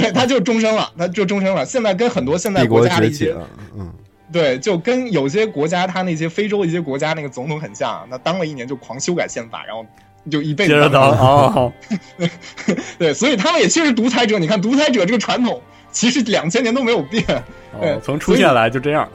[0.01, 1.65] 对，他就终身了，他就终身了。
[1.65, 3.39] 现在跟很多现在国国家的一些，崛起，
[3.77, 3.93] 嗯，
[4.33, 9.85] 对，就跟有些国家他那些非洲一些国家那个总统很像，那当了一年就狂修改宪法，然后
[10.31, 11.73] 就一辈子接着当哦，
[12.99, 14.39] 对，所以他们也其实独裁者。
[14.39, 17.25] 你看独裁者这个传统，其实两千年都没有变。
[17.81, 19.09] 对哦，从出现来就这样。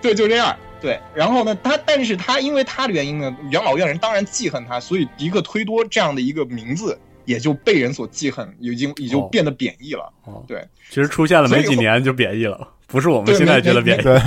[0.00, 0.56] 对，就这样。
[0.80, 10.12] 对，然后呢，他但是他因为他的原因呢，元老院人当然记恨他，所以迪克推多这样的一个名字也就被人所记恨，已经已经哦变得贬义了。
[10.24, 14.02] 哦，对，其实出现了没几年就贬义了，不是我们现在觉得贬义。
[14.02, 14.18] 对，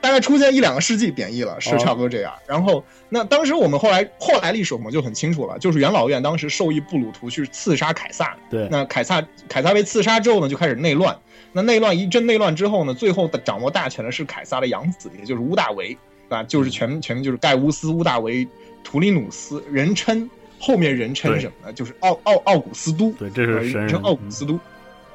[0.00, 2.32] 大概出现一两个世纪贬义了，是哦差不多这样。
[2.46, 11.16] 然后，那当时我们后来后来历史我们就很清楚了，就是元老院当时授意布鲁图去刺杀凯撒，对，那凯撒凯撒被刺杀之后呢，就开始内乱。
[11.54, 15.88] 那内乱一阵内乱之后呢，最后的掌握大权的是凯撒的养子，也就是乌大维，
[16.28, 16.42] 对吧？
[16.44, 18.44] 就是全全名就是盖乌斯·乌大维·
[18.82, 20.28] 图里努斯，人称
[20.64, 21.72] 后面人称什么呢？
[21.72, 24.00] 就是奥奥奥古斯都，对，这是神人人称。
[24.02, 24.58] 奥古斯都。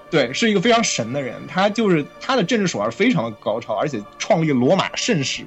[0.09, 5.43] 对，是一个非常神的人，他就是他的政治手腕非常的高超，而且创立罗马盛世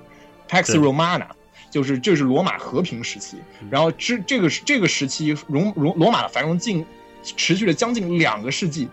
[0.49, 1.27] Pax 对 Romana，
[1.71, 3.37] 就是这是罗马和平时期。
[3.61, 6.85] 嗯然后这这个这个时期，罗罗罗马的繁荣近
[7.23, 8.89] 持续了将近两个世纪，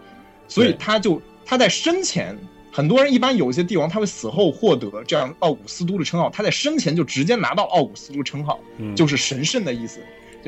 [0.49, 2.37] 所以他就他在生前，
[2.71, 9.99] 很多人一般有一些帝王他会死后获得这样奥古斯都的称号，他在生前就直接拿到奥古斯都称号，嗯，就是神圣的意思。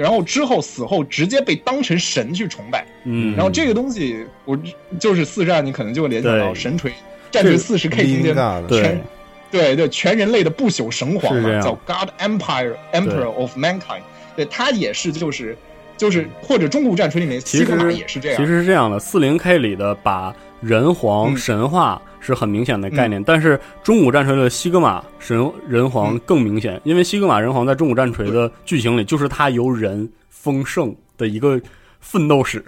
[0.02, 4.58] 然后之后死后直接被当成神去崇拜，嗯，然后这个东西，我
[5.00, 6.92] 就是四战，你可能就会联想到神锤
[7.30, 9.02] 战锤四十 K 中间，Lingard 对全
[9.52, 9.76] 对。
[9.76, 14.04] 对全人类的不朽神皇嘛，叫 God Empire Emperor of Mankind，
[14.36, 15.58] 对他也是就是
[15.98, 21.38] 就是或者中古战锤里面其西格玛实也是这样，其实是这样的，四零 K 里的把人皇嗯。
[21.38, 26.20] 神话是很明显的概念，但是中古战锤的西格玛神人皇嗯。
[26.26, 31.60] 更明显，因为西格玛人皇在中古战锤的剧情里就是他由人丰盛的一个
[32.00, 32.64] 奋斗史，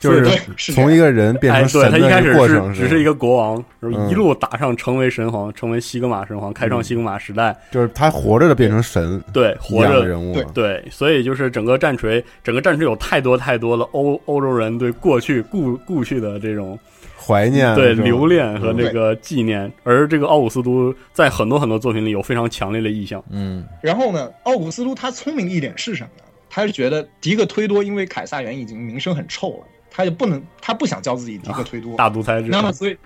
[0.00, 4.10] 就是从一个人变哎，成神对他一开始的过程，是只是一个国王，然后嗯。
[4.10, 10.00] 一路打上成为神皇，成为西格玛神皇，开创西格玛时代，就是他活着的变成神对，活着。
[10.00, 16.78] 的人物对，对，所以就是整个战锤，整个战锤有太多太多的欧欧洲人对过去故故去的这种
[17.26, 18.76] 怀念对留恋和嗯。
[18.76, 23.22] 那个纪念，而这个奥古斯都在很多很多作品里有非常强烈的意象。
[23.30, 23.64] 嗯。
[23.80, 26.24] 然后呢，奥古斯都他聪明的一点是什么呢？
[26.50, 32.96] 他是觉得迪克推多因为凯撒园已经名声很臭了，他就不能他不想叫自己迪克推多，大独裁者，那么所以，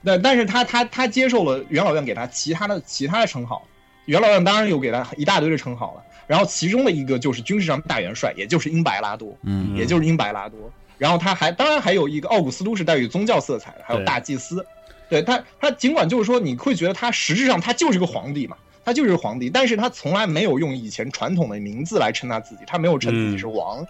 [0.00, 3.66] 那，但是他他他接受了元老院给他其他的其他的称号，
[4.06, 9.76] 元老院当然有给他一大堆的称号了，然后其中的一个就是军事上大元帅，也就是英白拉多，嗯。
[9.76, 10.58] 也就是英白拉多，
[10.98, 14.64] 然后他还当然还有一个奥古斯都是带有宗教色彩的，还有大祭司，
[15.08, 18.56] 对他他尽管就是说你会觉得他实质上他就是个皇帝嘛。
[18.86, 23.82] 他就是皇帝，但是他从来没有用以前传统的名字来称他自己，他没有称自己是王，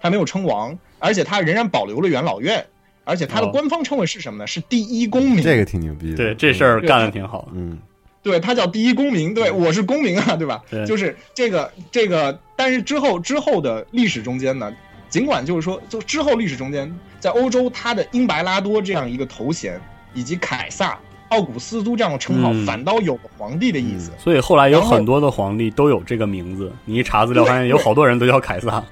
[0.00, 2.64] 他没有称王，而且他仍然保留了元老院，
[3.02, 4.46] 而且他的哦官方称谓是什么呢？
[4.46, 5.42] 是第一公民。
[5.42, 7.48] 这个挺牛逼的，对这事儿干的挺好。
[7.52, 7.76] 嗯
[8.22, 10.62] 对他叫第一公民，对我是公民啊，对吧？
[10.70, 14.72] 对就是这个这个，但是之后之后的历史中间呢，
[15.16, 19.80] 尽管就是说，就之后历史中间，在欧洲，他的英白拉多这样一个头衔，
[20.12, 20.98] 以及凯撒、
[21.30, 24.10] 奥古斯都这样的称号，嗯反倒有了皇帝的意思。
[24.18, 28.84] 所以后来有很多的皇帝都有这个名字，你一查资料发现有好多人都叫凯撒。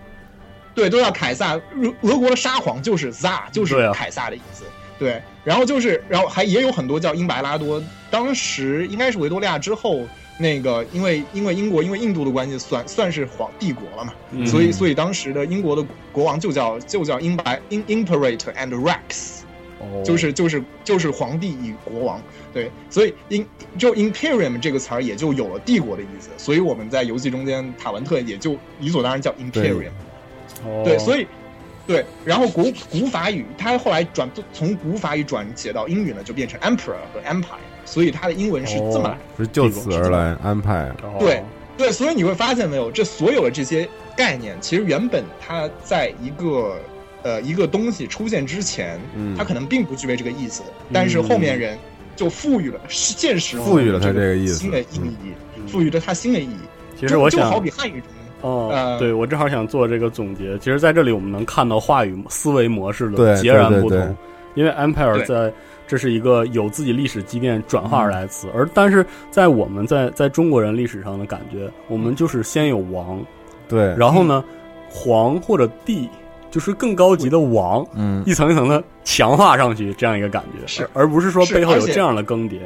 [0.74, 1.56] 对，都叫凯撒。
[1.56, 4.64] 俄俄国的沙皇就是 Tsar，就是凯撒的意思。
[4.98, 7.82] 对，然后就是，然后还也有很多叫英白拉多。
[8.10, 10.06] 当时应该是维多利亚之后，
[10.38, 14.46] 那个因为因为英国因为印度的关系，算算是皇帝国了嘛，嗯。
[14.46, 19.40] 所以所以当时的英国的国王就叫就叫英白英 Imperator and Rex。
[19.78, 20.02] 哦。
[20.04, 29.90] 就是就是就是皇帝与国王，对，所以 in 就 imperium 这个词儿也就有了帝国的意思，所以我们在游戏中间塔文特也就理所当然叫 imperium，
[30.84, 31.26] 对，所以以
[31.86, 39.18] 对，然后古古法语它后来转从古法语转写到英语呢，就变成 emperor 和 empire，所以它的英文是这么来的。
[39.38, 41.42] 是就此而来安排，对
[41.76, 46.76] 对，所以你会发现没有，这所有的这些概念，其实原本它在一个
[47.22, 51.76] 呃一个东西出现之前，嗯它可能并不具备这个意思，但是后面人
[52.14, 54.84] 就赋予了现实赋予了它这个意思新的意
[55.24, 56.58] 义，嗯赋予了它新的意义。
[56.96, 58.08] 其实我想就就好比汉语中，
[58.42, 60.56] 哦，呃对我正好想做这个总结。
[60.58, 64.16] 其实，在这里我们能看到话语思维模式的截然不对对同，
[64.54, 65.52] 因为 empire 在
[65.86, 73.22] 这是一个有自己历史积淀转化而来的词，而但是在我们在在中国人历史上的感觉，我们就是先有王，
[73.68, 74.42] 对，然后呢，
[74.88, 76.08] 皇或者帝
[76.50, 78.22] 就是更高级的王，嗯。
[78.24, 80.84] 一层一层的强化上去，这样一个感觉，是。
[80.94, 82.60] 而而不是说背后有这样的更迭。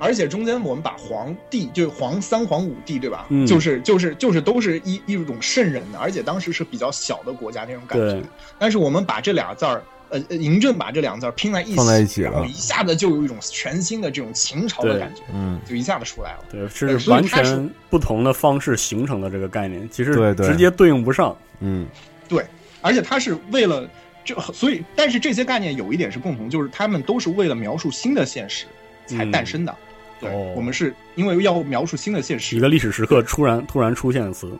[0.00, 3.26] 而且中间我们把皇帝，就是皇三皇五帝，对吧？
[3.30, 3.44] 嗯。
[3.44, 8.12] 就是就是就是都是一一种圣人的，而且当时是比较小的国家那种感觉。
[8.12, 8.22] 对。
[8.60, 16.44] 但是我们把这俩字儿，呃，呃嬴政把这两个字拼在一起，放在一起了然后一下子就有一种全新的这种秦朝的感觉，嗯就一下子出来了。
[16.50, 21.36] 对，对是完全不同的方式形成的这个概念，其实对对直接对应不上。
[21.60, 21.86] 嗯
[22.28, 22.44] 对，
[22.80, 23.88] 而且它是为了
[24.24, 28.66] 就，所以但是这些概念有一点是共同，就是他们都是为了描述新的现实
[29.06, 29.74] 才诞生的。
[30.20, 34.52] 对、哦我们是因为要描述新的现实，一个历史时刻突然突然出现的词，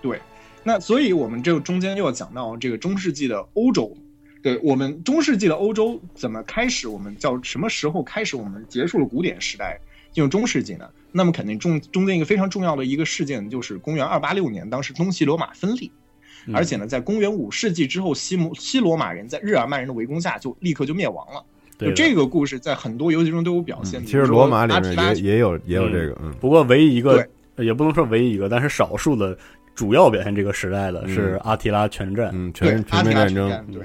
[0.00, 0.20] 对，
[0.62, 3.92] 那所以我们这个中间又要讲到这个中世纪的欧洲，
[4.42, 6.88] 对我们中世纪的欧洲怎么开始？
[6.88, 8.36] 我们叫什么时候开始？
[8.36, 9.78] 我们结束了古典时代，
[10.10, 10.88] 进入中世纪呢？
[11.12, 15.92] 那么肯定中中间一个非常重要的一个事件就是公元二八六年，当时东西罗马分立，
[16.52, 21.44] 而且呢，在公元五世纪之后，西摩西罗马人在日耳曼人的围攻下就立刻就灭亡了。
[21.78, 24.04] 就这个故事在很多游戏中都有表现。
[24.04, 26.32] 其实罗马里面也也有也有这个，嗯。
[26.40, 27.26] 不过唯一一个
[27.56, 29.36] 也不能说唯一一个，但是少数的
[29.74, 33.82] 主要表现这个时代的是阿提拉全战，嗯，全全面战争，对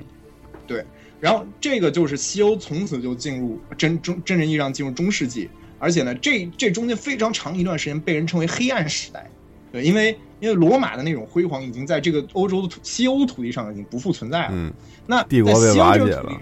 [0.68, 0.86] 对。
[1.20, 5.50] 然后这个就是西欧从此就进入真真真正意义上进入中世纪，
[5.80, 9.28] 而且呢，这这中间非常长一段时间被人称为黑暗时代，
[9.72, 14.72] 对，因为因为罗马的那种辉煌已经在这个欧洲的土西欧土地上已经不复存在了，嗯，
[15.08, 16.40] 那帝国被瓦解了。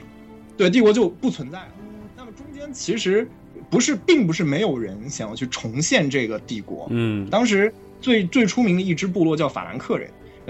[0.57, 1.67] 对帝国就不存在了。
[2.17, 3.25] 那么中间其实
[3.69, 6.87] 不是，并不是没有人想要去重现这个帝国。
[6.89, 10.09] 嗯，当时最最出名的一支部落叫法兰克人，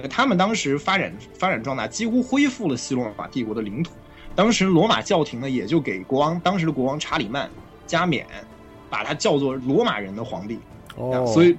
[0.10, 3.92] 他们当时发展发展壮大，几乎恢复了西罗马帝国的领土。
[4.36, 7.50] 当时罗马教廷呢，也就给国王当时的国王查理曼
[7.88, 8.26] 加冕，
[8.90, 10.60] 把他叫做罗马人的皇帝。
[10.98, 11.58] 哦，所以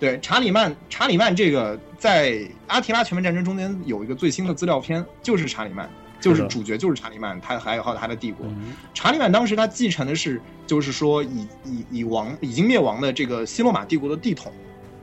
[0.00, 5.88] 对查理曼，查理曼这个在阿提拉全面战争中间有一个最新的资料片，就是查理曼。
[6.20, 8.44] 就是主角就是查理曼，他还有还有他的帝国。
[8.92, 14.52] 查理曼当时他继承的是，就是说已已已亡已经灭亡的这个西罗马帝国的帝统。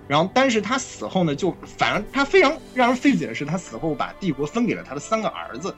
[0.07, 5.75] 然后，但是他死后呢，就反而他非常让人费解的是，他死后把帝国分给了他的三个儿子。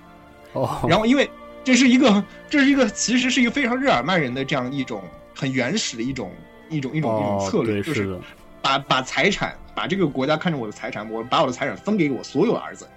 [0.53, 0.85] 哦。
[0.87, 1.29] 然后，因为
[1.63, 5.01] 这是一个这是一个其实是一个非常日耳曼人的这样一种
[5.35, 6.31] 很原始的一种
[6.69, 8.19] 一种一种一种策略，就是
[8.61, 12.87] 把把财产把这个国家看成我的财产，我把我的财产分给我所有的儿子，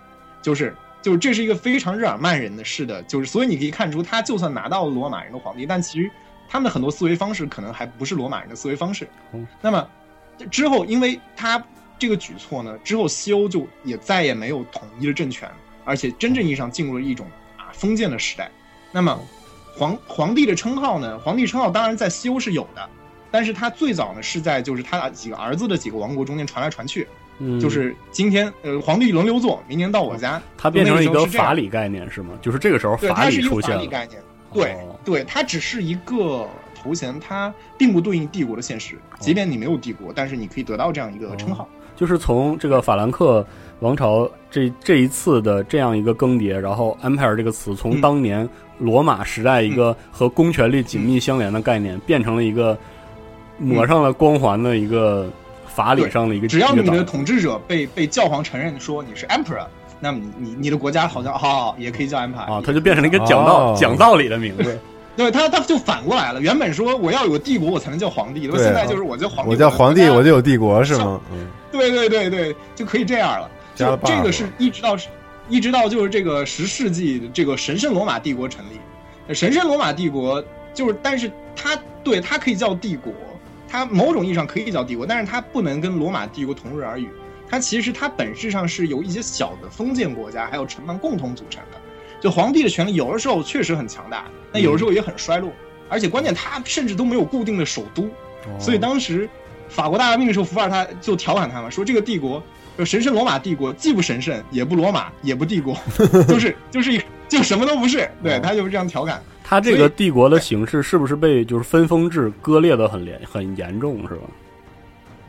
[0.43, 0.75] 就是。
[1.03, 6.11] 就是这是一个非常日耳曼人的事的，就是所以你可以看出，他就算拿到了罗马人的皇帝，但其实
[6.47, 9.09] 他们的很多思维方式可能还不是罗马人的思维方式。
[9.63, 9.89] 那么
[10.47, 11.63] 之后，因为他
[11.99, 15.49] 这个举措呢，之后西欧就也再也没有统一的政权，
[15.85, 17.27] 而且真正意义上进入了一种
[17.57, 18.51] 啊封建的时代。
[18.93, 19.19] 那么
[19.77, 22.89] 皇皇帝的称号呢，皇帝称号当然在西欧是有的，
[23.31, 27.07] 但是他最早呢是在就是他几个儿子的几个王国中间传来传去。
[27.59, 32.39] 就是今天，呃，皇帝轮流坐，明年到我家，它变成了一个法理概念是吗？
[32.43, 33.87] 就是这个时候法理出现了。
[33.87, 34.23] 概念，
[34.53, 36.47] 对对，它只是一个
[36.83, 38.99] 头衔，它并不对应帝国的现实。
[39.19, 41.69] 即便你没有帝国，但是你可以得到这样一个称号。
[41.95, 43.47] 就是从这个法兰克
[43.81, 52.79] 王朝这这一次的这样一个更迭，然后 “empire” 这个词从当年罗马时代一个和公权力紧密相连的概念，变成了一个
[53.59, 55.29] 抹上了光环的一个。
[55.73, 59.65] 法理上的一个，只要你的统治者被被教皇承认说你是 emperor，
[60.01, 64.79] 那么你你你的国家好像好也可以叫 empire 啊，它就变成了一个讲道讲道理的名字。
[65.21, 71.21] 对他他就反过来了，原本说我要有个帝国我才能叫皇帝，那现在就是我叫皇帝，我叫皇帝我就有帝国是吗？
[71.33, 73.51] 嗯，对对对对，就可以这样了。
[73.75, 74.97] 就这个是一直到
[75.49, 83.13] 一直到就是这个十世纪这个神圣罗马帝国成立，神圣罗马帝国就是，但是它对它可以叫帝国。
[83.69, 87.09] 它某种意义上可以叫帝国，但是它不能跟罗马帝国同日而语。
[87.49, 91.80] 它其实它本质上是由一些小的封建国家还有城邦共同组成的。
[92.21, 95.51] 就皇帝的权力有的时候确实很强大，但有的时候也很衰落，
[95.89, 98.09] 而且关键他甚至都没有固定的首都。
[98.59, 99.29] 所以当时
[99.69, 102.43] 法国大革命的时候，伏尔泰就调侃他们说：“这个帝国，
[102.79, 105.77] 就神圣罗马帝国，既不神圣，也不罗马，也不帝国，
[106.29, 109.23] 就是就是一就什么都不是。”对他就是这样调侃。
[109.45, 114.23] 他这个帝国的形式是不是被就是分封制割裂的很严很严重是吧？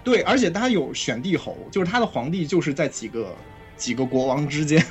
[0.04, 3.36] 对，而且他有选帝侯，就是他的皇帝就是在几个
[3.76, 4.84] 几个国王之间，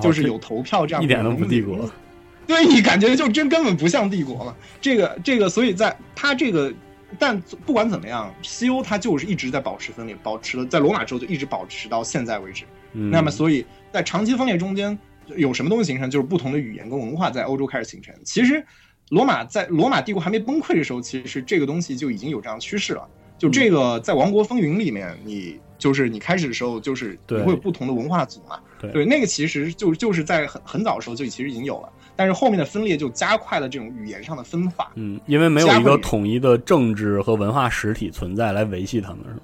[0.00, 1.88] 就是有投票这样，一点都不帝国。
[2.46, 4.56] 对你感觉就真根本不像帝国了。
[4.80, 6.72] 这个这个，所以在他这个，
[7.18, 12.64] 但不管怎么样，西欧他就是一直在保持分裂，保持了在罗马之后就一直保持到现在为止。
[12.92, 14.98] 那么，所以在长期分裂中间。
[15.34, 16.08] 有什么东西形成？
[16.08, 18.14] 就是不同的语言跟文化在欧洲开始形成。
[18.22, 18.64] 其实，
[19.08, 23.04] 罗马在罗马帝国还没崩溃的时候，其实这个东西就已经有这样趋势了。
[23.36, 28.58] 就这个在《王国风云》里面，你就是你开始的时候，就是你会有不同的文化组嘛。
[28.78, 34.90] 对，那个其实就就是在很很早的时候就其实已经有了，但是后面的分裂就加快了这种语言上的分化。
[34.94, 39.40] 嗯，因为没有一个统一的政治和文化实体存在来维系他们，是吗？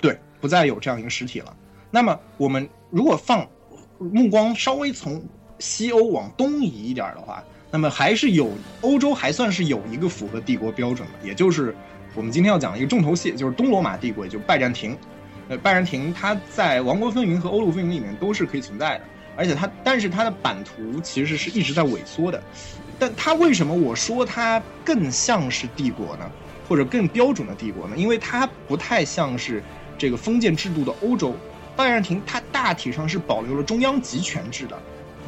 [0.00, 1.56] 对，不再有这样一个实体了。
[1.90, 3.46] 那么我们如果放。
[4.00, 5.22] 目光稍微从
[5.60, 11.74] 西欧往东移一点的话，那么还是有欧洲还算是有一个符合帝国标准的，也就是
[12.14, 14.98] 我们今天要讲的一个重头戏，就是东罗马帝国，就拜占庭。
[15.48, 19.04] 呃，拜占庭它在《王国风云》和《欧陆风云》里面都是可以存在的，
[19.36, 22.42] 而且它，但是它的版图其实是一直在萎缩的。
[22.98, 26.30] 但它为什么我说它更像是帝国呢？
[26.68, 27.96] 或者更标准的帝国呢？
[27.96, 29.62] 因为它不太像是
[29.98, 31.34] 这个封建制度的欧洲。
[31.76, 34.78] 拜占庭它大体上是保留了中央集权制的，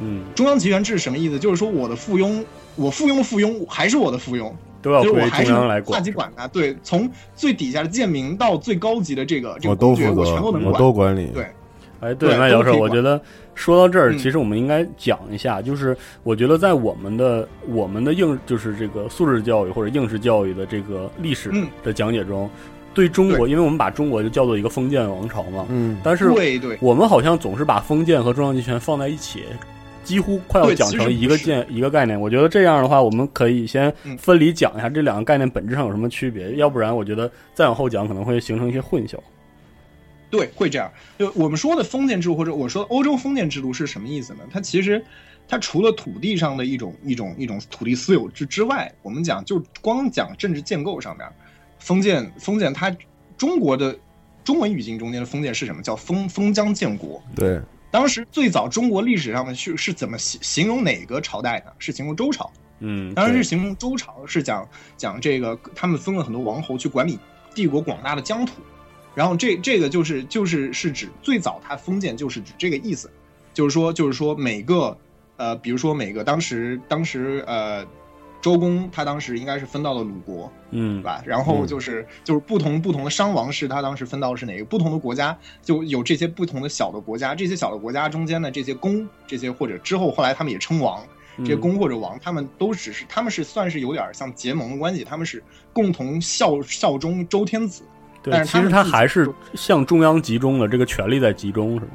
[0.01, 1.37] 嗯，中央集权制什么意思？
[1.37, 2.45] 就是说我的附庸，
[2.77, 4.53] 我附庸的附庸还是我的附庸，
[4.87, 6.03] 都要归中央来管。
[6.03, 6.47] 级管他。
[6.47, 10.82] 对，从最底下的贱民到最高级的这个这我个公爵，都负责，我全都能我管。
[10.82, 11.26] 都管理。
[11.34, 11.47] 对
[11.99, 13.20] 哎，对，对麦教授，都可以管我觉得
[13.55, 22.49] 说到这儿，嗯其实我们应该讲一下，就是我觉得在我们的我们的应就是这个素质教育或者应试教育的这个历史嗯的讲解中，
[22.93, 29.45] 对中国，因为我们把中国就叫做一个封建王朝嘛，嗯，但是对对，我们好像总是把封建和中央集权放在一起，
[30.07, 32.19] 几乎快要讲成一个建一个概念。
[32.19, 39.19] 我觉得这样的话，我们可以先嗯分离讲一下这两个概念本质上有什么区别，要不然我觉得再往后讲可能会形成一些混淆。
[40.31, 40.91] 对，会这样。
[41.19, 44.41] 就我们说的封建制度，或者我说的欧洲封建制度是什么意思呢？
[44.51, 45.05] 它其实，
[45.49, 51.27] 它除了土地上的一种一种一种土地私有制之外，我们讲就光讲政治建构上面，
[51.79, 52.95] 封建封建它
[53.37, 53.97] 中国的
[54.43, 55.81] 中文语境中间的封建是什么？
[55.81, 57.23] 叫封封疆建国。
[57.35, 61.72] 对，当时最早中国历史上的是是怎么形形容哪个朝代呢？
[61.78, 62.51] 是形容周朝。
[62.80, 67.18] 嗯，当然是形容周朝，是讲讲这个他们分了很多王侯去管理
[67.55, 68.61] 帝国广大的疆土，
[69.14, 73.11] 然后这这个就是就是是指最早它封建就是指这个意思，
[73.55, 74.97] 就是说就是说每个
[75.37, 77.87] 呃，比如说每个当时当时呃。
[78.47, 81.21] 周公他当时应该是分到了鲁国，嗯对吧？
[81.27, 91.05] 然后就是、就是不同不同的商王室，他当时分到的是哪个不同的国家，就有这些不同的小的国家，这些小的国家中间的这些公，这些或者之后后来他们也称王，
[91.39, 95.43] 这些嗯公或者王，他们都只是他们是算是有点像结盟的关系，他们是
[95.73, 97.83] 共同效效忠周天子。
[98.23, 101.91] 对，但是其实他还是向中央集中的，这个权力在集中，是吗？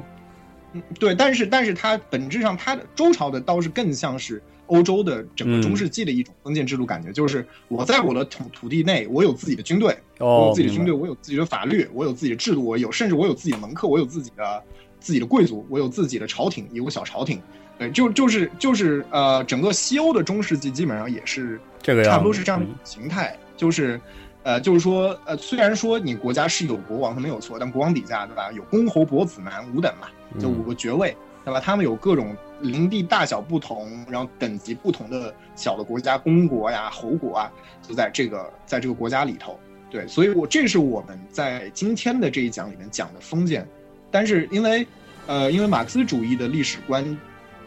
[0.74, 14.62] 嗯，对，但是但是他本质上，他的周朝的倒是更像是欧洲的整个中世纪的一种封建制度感觉，就是我在我的土土地内，我有自己的军队，我哦有，自己的军队，我有自己的法律，我有自己的制度，我有甚至我有自己的门客，我有自己的
[14.98, 17.40] 自己的贵族，我有自己的朝廷，有个小朝廷。
[17.78, 24.00] 对，就就是就是呃，整个西欧的中世纪基本上也是这个差不多是这样的一嗯种形态，就是。
[24.44, 28.50] 呃，就是说，呃，虽然说你国家是有国王，他没有错，但国王底下，对吧？
[28.50, 30.08] 有公侯伯子男五等嘛，
[30.40, 31.60] 就五个爵位，对吧？
[31.60, 37.52] 他们有各种领地大小不同，然后等级不同的小的国家，公国呀、侯国啊，
[37.86, 39.58] 就在这个在这个国家里头。
[39.90, 43.68] 对，所以我这是我们在今天的这一讲里面讲的封建，
[44.10, 44.86] 但是因为
[45.26, 47.04] 呃，因为马克思主义的历史观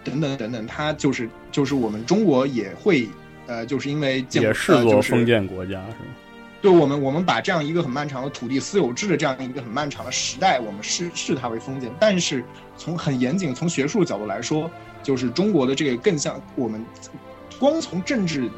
[0.04, 3.08] 等等等等，它就是就是我们中国也会
[3.46, 6.16] 呃，就是因为建也视作封建国家，是吗？
[6.66, 11.92] 对我们，我们把这样一个很漫长的土地私有制的这样一个很漫长的时代，我们视视它为封建。
[12.00, 12.44] 但是
[12.76, 14.68] 从很严谨、从学术角度来说，
[15.04, 16.84] 就是中国的这个更像我们
[17.60, 18.50] 光从政治，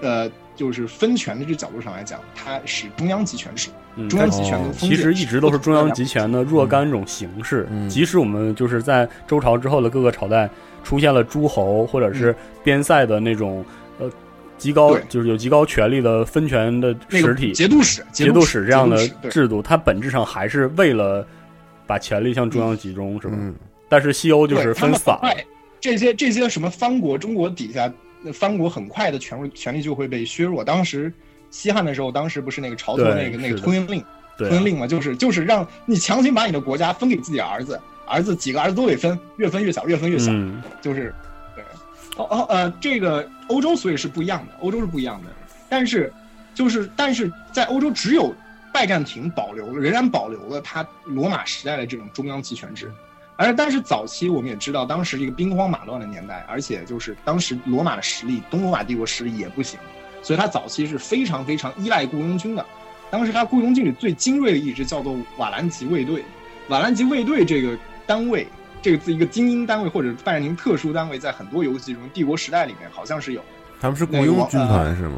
[0.00, 3.68] 呃，就是分权的这个角度上来讲，它是中央集权制。
[3.94, 7.68] 嗯，中央集权跟封其实一直都是中央集权的若干种形式。
[7.70, 10.50] 嗯即使我们就是在周朝之后的各个朝代
[10.82, 13.79] 出现了诸侯或者是边塞的那种呃
[14.60, 21.26] 极高就是有极高权力的分权的那个实体、节度使、节度使这样的制度，它本质上还是为了
[21.86, 23.34] 把权力向中央集中，是吧？
[23.36, 23.54] 嗯，
[23.88, 25.18] 但是西欧就是分散
[25.80, 27.90] 这些这些什么藩国，中国底下
[28.20, 30.62] 那藩国很快的权力权力就会被削弱。
[30.62, 31.10] 当时
[31.50, 34.04] 西汉的时候，当时不是那个朝廷对那个那个吞令，
[34.36, 41.29] 吞令嘛，就是就是让你强行把你的国家分给自己的儿子，儿子几个儿子都得分，越分越小，越分越小，嗯，就是对。
[42.30, 45.30] 哦呃，这个欧洲所以是不一样的，欧洲是不一样的，
[45.68, 46.12] 但是
[46.54, 48.34] 就是但是在欧洲只有
[48.72, 52.90] 拜占庭保留了，仍然保留了它罗马时代的这种中央集权制。
[53.36, 59.80] 而但是早期我们也知道，当时一个兵荒马乱的年代，而且就是当时罗马的实力，东罗马帝国实力也不行，
[60.22, 62.62] 所以它早期是非常非常依赖雇佣军的。
[63.10, 66.22] 当时它雇佣军里最精锐的一支叫做瓦兰吉卫队，
[66.68, 68.46] 瓦兰吉卫队这个单位，
[68.82, 73.42] 这个是一个精英单位或者拜占庭特殊单位，在很多游戏中，帝国时代里面好像是有。
[73.80, 75.16] 他们是雇佣军团是吗？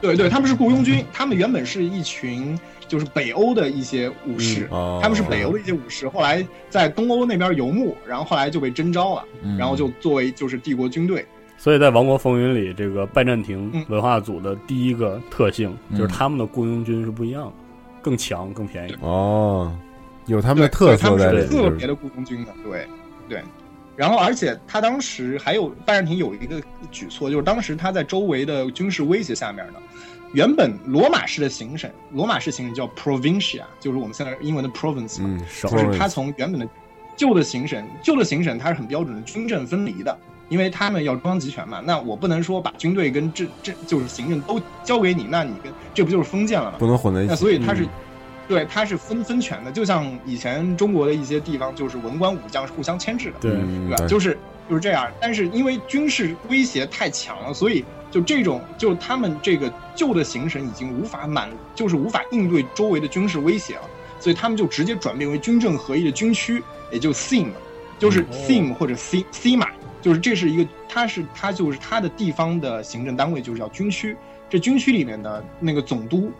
[0.00, 11.24] 对对，他们是雇佣军，他们原本是一群就是北欧的一些武士，嗯哦他们是北欧的一些武士，后来在东欧那边游牧，然后后来就被征召了，嗯然后就作为就是帝国军队。
[11.56, 17.52] 所以在《王国风云》里，这个拜占庭嗯文化组的第一个特性、嗯就是他们的雇佣军是不一样的，
[18.02, 18.94] 更强、更便宜。
[19.00, 19.74] 哦，
[20.26, 21.86] 有他们的特色在里对他们是特别。
[21.86, 22.86] 的雇佣军的，对
[23.28, 23.42] 对。
[23.96, 26.60] 然后，而且他当时还有拜占庭有一个
[26.90, 29.74] 举措，就是当时他在周围的军事威胁下面呢，
[30.32, 36.66] 原本罗马式的行省，罗马式行省叫 provincia，就是我们现在英文的 province 嘛，嗯，就是他从原本的
[37.14, 40.18] 旧的行省，旧的行省它是很标准的军政分离的，
[40.48, 41.80] 因为他们要中央集权嘛。
[41.84, 46.78] 那我不能说把军队跟这这就是行政都交给你，那你跟这不就是封建了吗？
[46.80, 47.40] 不能混在一那起。
[47.40, 47.88] 所以他是，嗯
[48.46, 54.06] 对，它是分分权的，就像以前中国的一些地方，就是文官武将是互相牵制的，对嗯对吧？
[54.06, 54.36] 就是
[54.68, 55.10] 就是这样。
[55.20, 63.82] 但是因为军事威胁太强了，所以就这种就他们这个旧的行省已经无法满，就是无法应对周围的军事威胁了，
[64.20, 67.48] 所以他们就直接转变为军政合一的军区，也就 SIM，
[67.98, 69.68] 就是 SIM 或者 C C 码，
[70.00, 74.16] 就是这是一个，它是它就是它的地方的行政单位就是叫军区。
[74.50, 76.30] 这军区里面的那个总督，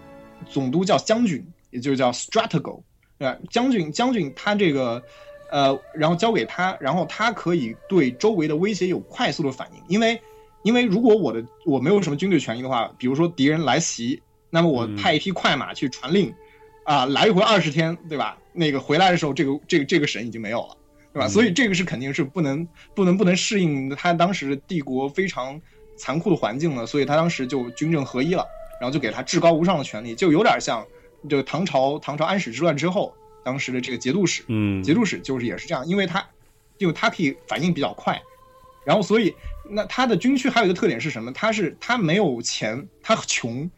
[0.47, 1.45] 总督叫将军，
[1.75, 2.81] 也就叫 Stratego，
[3.19, 3.37] 对吧？
[3.51, 5.03] 将军将军他这个。
[5.51, 10.21] 呃，然后交给他，然后他可以对周围的威胁有快速的反应，因为，
[10.65, 14.21] 因为如果我的我没有什么军队权益的话，比如说敌人来袭，
[14.51, 16.35] 那么我派一匹快马去传令，
[16.85, 18.37] 啊，来回二十天，对吧？
[18.53, 20.77] 那个回来的时候，这个这个这个神已经没有了，
[21.13, 21.29] 对吧？
[21.29, 25.61] 所以这个是肯定是不能不能不能适应他当时帝国非常
[25.97, 28.45] 残酷的环境了，所以他当时就军政合一了，
[28.81, 30.85] 然后就给他至高无上的权利，就有点像
[31.29, 33.15] 这个唐朝唐朝安史之乱之后。
[33.45, 36.27] 当时的这个节度使，嗯，节度使就是也是这样，因为他，
[36.79, 38.19] 因为他可以反应比较快，
[38.87, 39.35] 然后所以
[39.69, 41.31] 那他的军区还有一个特点是什么？
[41.31, 43.71] 他是他没有钱，他穷，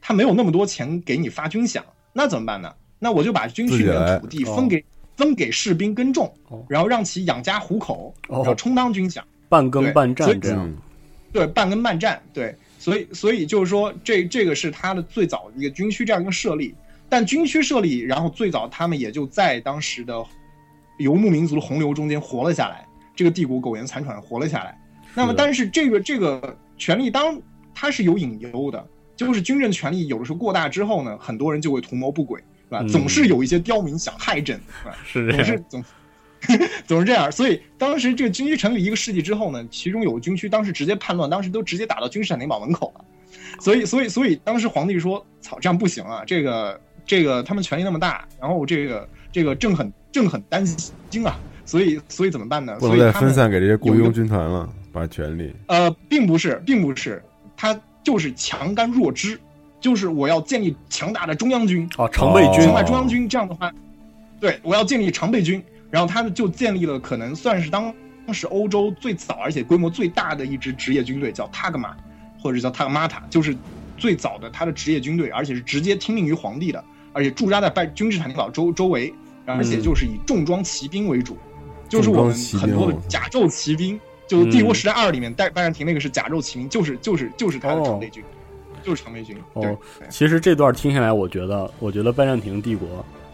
[0.00, 1.80] 他没有那么多钱给你发军饷，
[2.12, 2.74] 那怎么办呢？
[2.98, 4.84] 那我就把军区里的土地分给
[5.16, 6.34] 分给士兵耕种，
[6.68, 10.76] 然后让其养家糊口，然后充当军饷，半耕半战这样，
[11.32, 16.74] 对，半耕半战，对，所以所以就是说这这个是他的最早的一个军区这样一个设立。
[17.12, 20.24] 但军区设立，然后最早他们也就在当时的
[20.96, 24.80] 游牧民族的洪流中间活了下来，这个帝国苟延残喘活了下来。
[25.12, 27.38] 那么，但是这个这个权力当
[27.74, 28.82] 它是有隐忧的，
[29.14, 32.82] 就是军政权力有的时候过大之后呢，很多人就会图谋不轨，是吧？
[32.84, 34.58] 总是有一些刁民想害朕，
[35.04, 35.44] 是吧？
[35.44, 35.84] 是总
[36.88, 37.30] 总是这样。
[37.30, 43.04] 所以当时这个军区成立一个世纪之后呢，其中有个军区当时直接叛乱，当时都直接打到君士坦丁堡门口了。
[43.60, 52.76] 所以，所以，所以当时皇帝说：“操，这样不行啊，这个。”这个他们权力那么大，然后这个这个朕很朕很担心啊，所以所以怎么办呢？
[52.78, 55.54] 不能再分散给这些雇佣军团了，把权力。
[55.66, 57.22] 呃，并不是，并不是，
[57.56, 59.38] 他就是强干弱支，
[59.80, 63.72] 就是我要建立强大的中央军啊，常备军，强大中央军，这样的话，
[64.40, 67.92] 对我要建立常备军，然后他们就建立了可能算是当
[68.26, 71.96] 当时欧洲最早而且规模最大的一支职业军队，叫塔格玛，
[72.40, 73.56] 或者叫塔格玛塔，就是
[73.96, 76.82] 最早的他的职业军队，而且是直接听命于皇帝的。
[77.12, 79.12] 而且驻扎在拜君士坦丁堡周周围，
[79.44, 81.36] 而且就是以重装骑兵为主，
[81.88, 88.22] 就是我们很多的甲胄骑兵，就帝国时代二里面带拜占庭那个是甲胄骑兵，就是就是就是他的常备军，
[88.82, 89.36] 就是常备军。
[89.54, 89.76] 哦，
[90.08, 92.88] 其实这段听下来，我觉得，我觉得拜占庭帝国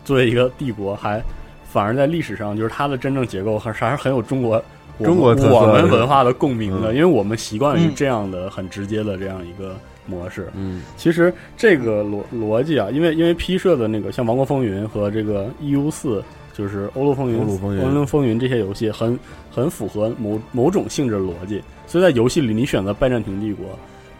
[0.05, 1.23] 作为一个帝国，还
[1.71, 4.63] 反而在历史上，就是它的真正结构还是还是很有中国
[5.05, 9.79] 中国我们文化的共鸣的，因为我们习惯于这样的很直接的这样一个。
[10.09, 19.19] 模式，嗯，其实这个逻逻辑啊，因为因为 P 社的那个像《王国风云》和这个 EU 四，就是《欧陆风云》《欧陆风云》这些游戏，很
[19.51, 23.67] 很符合某某种性质逻辑，所以在游戏里你选择拜占庭帝国，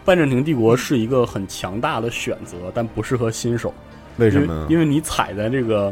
[0.05, 3.73] 拜占庭帝国是一个很强大的选择，但不适合新手。
[4.17, 4.67] 为什么？
[4.69, 5.91] 因为你踩在这个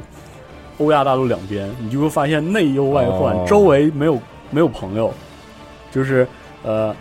[0.78, 4.22] 欧亚大陆两边，你就会发现内忧外患，周围没有
[4.52, 5.12] 没有朋友，
[5.92, 6.28] 就是
[6.64, 6.96] 呃。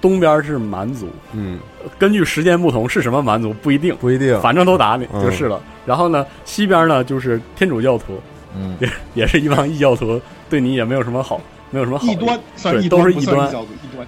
[0.00, 1.58] 东边是蛮族，嗯，
[1.98, 5.60] 根据时间不同是什么蛮族不一定，不一定，反正都打你就是了。
[5.84, 8.20] 然后呢，西边呢就是天主教徒，
[8.56, 11.40] 嗯， 也也是一帮异教徒，对你也没有什么好，
[11.70, 12.06] 没有什么好。
[12.06, 13.50] 异端，对，都是异端。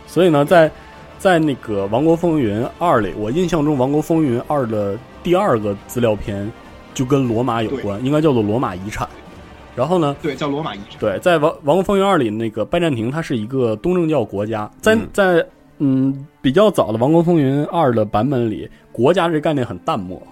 [0.06, 0.70] 所以呢，在
[1.18, 6.50] 在那个《王国风云二》里，我印象中《王国风云二》的第二个资料片
[6.94, 9.08] 就跟罗马有关，应该叫做罗马遗产。
[9.74, 10.14] 然后呢？
[10.22, 11.00] 对，叫罗马遗产。
[11.00, 15.44] 对，在《王王国风云二》里，那个拜占庭它是一个东正教国家，在在。
[15.80, 20.22] 嗯，比较早的《王国风云二》的版本里，国家这概念很淡漠，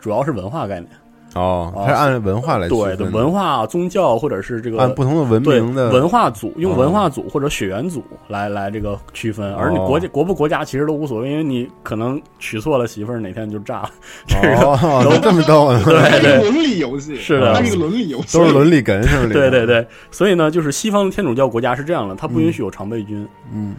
[0.00, 0.88] 主要是文化概念。
[1.34, 9.54] 哦，它是按文化来对的，文化、宗教或者是这个按不同的文明的文化组，用文化组或者血缘组来来这个区分。
[9.54, 13.90] 而你国家国不国家其实都无所谓，因为你可能娶错了媳妇儿，哪天就炸了。
[14.26, 15.82] 这个都这么逗呢？
[15.84, 19.34] 对对，伦理游戏是的，它是个伦理游戏，都是伦理梗是不是？
[19.34, 23.28] 对对对，所以呢，就是西方的天主教国家是这样的，它不允许有常备军。
[23.52, 23.74] 嗯。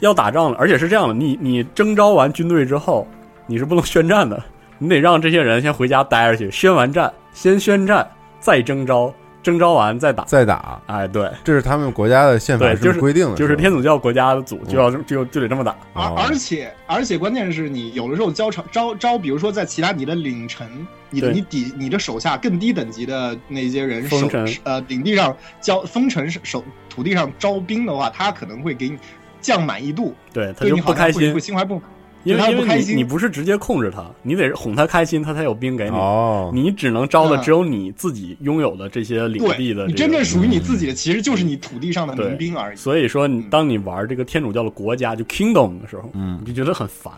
[0.00, 3.06] 要打仗了，而且是这样的，你你征召完军队之后，
[3.46, 4.42] 你是不能宣战的，
[4.78, 8.08] 你得让这些人先回家待着去，宣完战，先宣战，
[8.40, 10.80] 再征召，征召完再打，再打。
[10.86, 15.76] 哎，对，这是他们国家的宪法是规定的，就是天主教国家的组就要就就得这么打。
[15.92, 20.66] 而而且而且关键是你有的时候交招招招，比如说在其他你的领城，
[21.10, 24.30] 你的你底你的手下更低等级的那些人，守
[24.64, 28.96] 呃领地上交封城守土地上招兵的话，他可能会给你。
[29.40, 31.84] 降满意度，对他就不开心，会心怀不满。
[32.22, 35.96] 因为他因为你不开心你不是直接控制他，你得哄他开心，他才有兵给你。
[35.96, 42.76] 哦，你只能招的嗯只有你自己拥有的这些领地的、这个，对你真正属于你自己的，其实就是你土地上的民兵而已。
[42.76, 47.10] 所以说，你当你玩这个天主教的国家就 kingdom 的时候，嗯你就觉得很烦。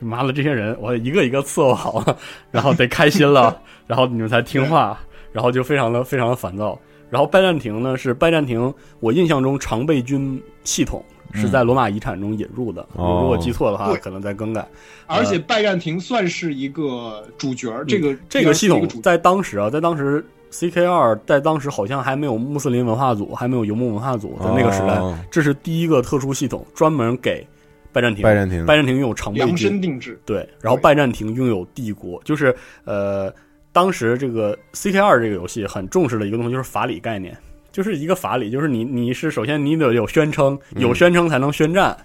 [0.00, 2.18] 妈的，这些人我一个一个伺候好了，
[2.50, 4.98] 然后得开心了， 然后你们才听话，
[5.32, 6.78] 然后就非常的非常的烦躁。
[7.08, 11.02] 然后拜占庭呢是拜占庭，我印象中常备军系统
[11.32, 14.66] 是在罗马遗产中引入的，哦如果记错的话，对可能再更改。
[15.06, 27.46] 而且拜占庭算是一个主角儿，这个嗯这个系统在当时啊，在当时 CK 二在当时好像还没有穆斯林文化组，还没有游牧文化组，在那个时代，哦这是第一个特殊系统，专门给
[27.92, 28.22] 拜占庭。
[28.22, 30.20] 拜占庭拜占庭拥有常备量身，定制。
[30.24, 32.54] 对，然后拜占庭拥有帝国，就是
[32.84, 33.32] 呃，
[33.72, 37.36] 当时这个 CK 二这个游戏很重视的一个东西就是法理概念，
[37.72, 41.96] 就是一个法理，就是你你是首先你得有宣称，有宣称才能宣战。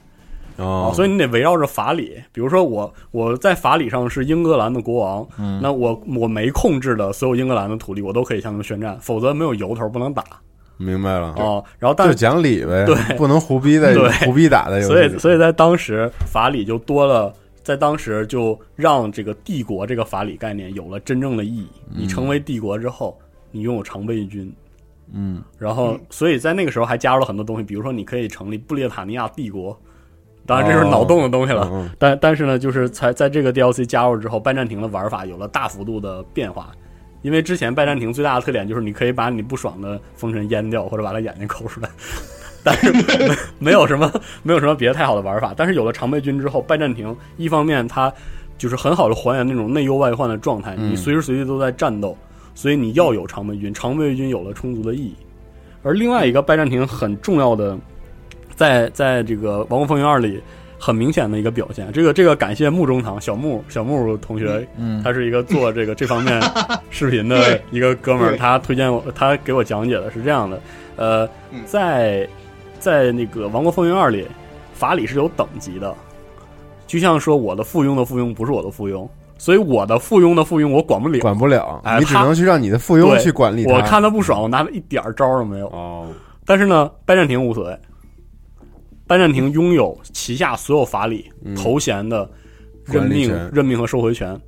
[0.55, 10.23] 哦，所以你得围绕着法理，比如说我我在法理上是英格兰的国王，嗯那我我没控制的所有英格兰的土地，我都可以向他们宣战，否则没有由头不能打
[10.77, 11.63] 明白了，哦。
[11.77, 21.67] 然后但就讲理呗，对不能胡逼的 对胡逼打的所，以所以在当时法理就多了，在当时就让这个帝国这个法理概念有了真正的意义。
[21.95, 23.15] 你成为帝国之后，
[23.51, 24.51] 你拥有常备军。
[25.13, 25.43] 嗯。
[25.57, 29.77] 然后，所以在那个时候还加入了很多东西，比如说你可以成立布列塔尼亚帝国，
[30.45, 31.89] 当然这是脑洞的东西了。
[31.97, 36.71] 但但是呢，就是才在这个 DLC 加入之后，拜占庭的玩法有了大幅度的变化。
[37.23, 41.89] 因为之前拜占庭最大的特点就是你可以把你不爽的风神阉掉，或者把他眼睛抠出来，
[42.63, 44.09] 但是没没有什么
[44.43, 45.51] 没有什么别的太好的玩法。
[45.57, 48.13] 但是有了常备军之后，拜占庭一方面它
[48.57, 50.91] 就是很好的还原那种内忧外患的状态，嗯。
[50.91, 52.15] 你随时随地都在战斗，
[52.57, 55.13] 所以你要有常备军，常备军有了充足的意义。
[55.83, 57.77] 而另外一个拜占庭很重要的，
[58.55, 60.41] 在在这个《王国风云二》里
[60.79, 65.03] 很明显的一个表现，这个这个感谢木中堂小木小木同学，嗯。
[65.03, 66.41] 他是一个做这个这方面
[66.89, 70.59] 视频的一个哥们儿，他推荐我，他给我讲解的是这样的，
[70.95, 72.27] 呃嗯，在
[72.79, 74.25] 在那个《王国风云二》里，
[74.73, 75.95] 法理是有等级的，
[76.87, 79.07] 就像说我的附庸的附庸不是我的附庸，
[79.37, 83.73] 所以我的附庸的附庸我管不了，管不了，哎你只能去让你的附庸去管理他。
[83.73, 85.67] 我看他不爽，我拿他一点招都没有。
[85.67, 86.07] 哦，
[86.45, 87.79] 但是呢，拜占庭无所谓，
[89.05, 91.55] 拜占庭拥有旗下所有法理、嗯。
[91.55, 92.29] 头衔的
[92.85, 94.39] 任命任命和收回权，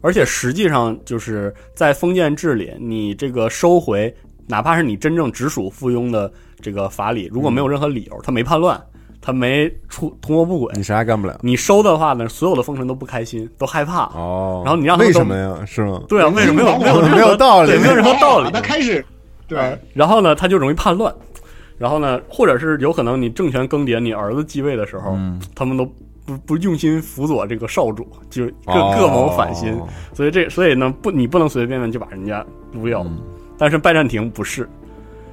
[0.00, 4.14] 而且实际上就是在封建制里，你这个收回，
[4.46, 8.80] 哪怕是你真正直属附庸的这个法理，如果没有任何理由，他没叛乱，
[9.20, 11.38] 他没出图谋不轨你，啥也干不了。
[11.42, 14.04] 你收的话呢，所有的封臣都不开心，都害怕。
[14.14, 15.58] 哦，然后你让他都为什么呀？
[15.66, 16.02] 是吗？
[16.08, 18.50] 对啊，为什么没有没有任何没有道理对，没有任何道理。
[18.50, 19.04] 他开始
[19.46, 21.14] 对呃然后呢，他就容易叛乱。
[21.76, 25.84] 然后呢，或者是有可能你政权更迭，你儿子继位的时候，嗯他们都
[26.26, 29.74] 不不用心辅佐这个少主，就各、哦各谋反心。
[30.12, 33.02] 所以这所以呢，不你不能随随便便就把人家撸掉。
[33.02, 33.18] 嗯
[33.58, 34.66] 但是拜占庭不是，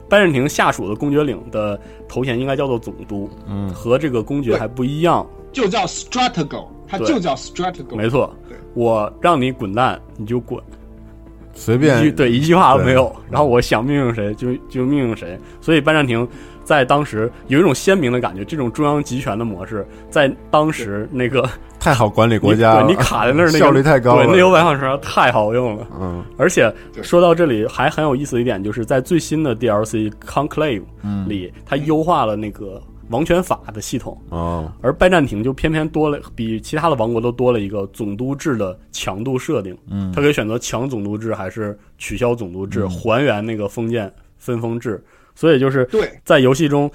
[0.09, 5.25] 拜占庭下属的公爵领的头衔应该叫做总督，嗯和这个公爵还不一样。
[5.51, 7.95] 就叫 Stratego，他就叫 Stratego。
[7.95, 10.59] 没错对，我让你滚蛋，你就滚。
[10.59, 13.15] 一句随便对一句话都没有。
[13.31, 16.27] 然后我想命令谁就就命令谁，所以拜占庭
[16.67, 21.49] 在当时有一种鲜明的感觉，这种中央集权的模式在当时那个
[21.79, 24.25] 太好管理国家了，你对你卡在那儿，那个效率太高了。
[24.25, 25.87] 对内忧外患上太好用了。
[25.97, 26.69] 嗯而且
[27.01, 34.21] 说到这里还很有意思的一点，就是在最新的 DLC Conclave 嗯里，它优化了那个王权法的系统。
[34.27, 39.73] 哦而拜占庭就偏偏多了，比其他的王国都多了一个总督制的强度设定。
[39.89, 45.01] 嗯他可以选择强总督制还是取消总督制，还原那个封建分封制。
[45.37, 45.87] 所以就是
[46.25, 46.89] 在游戏中，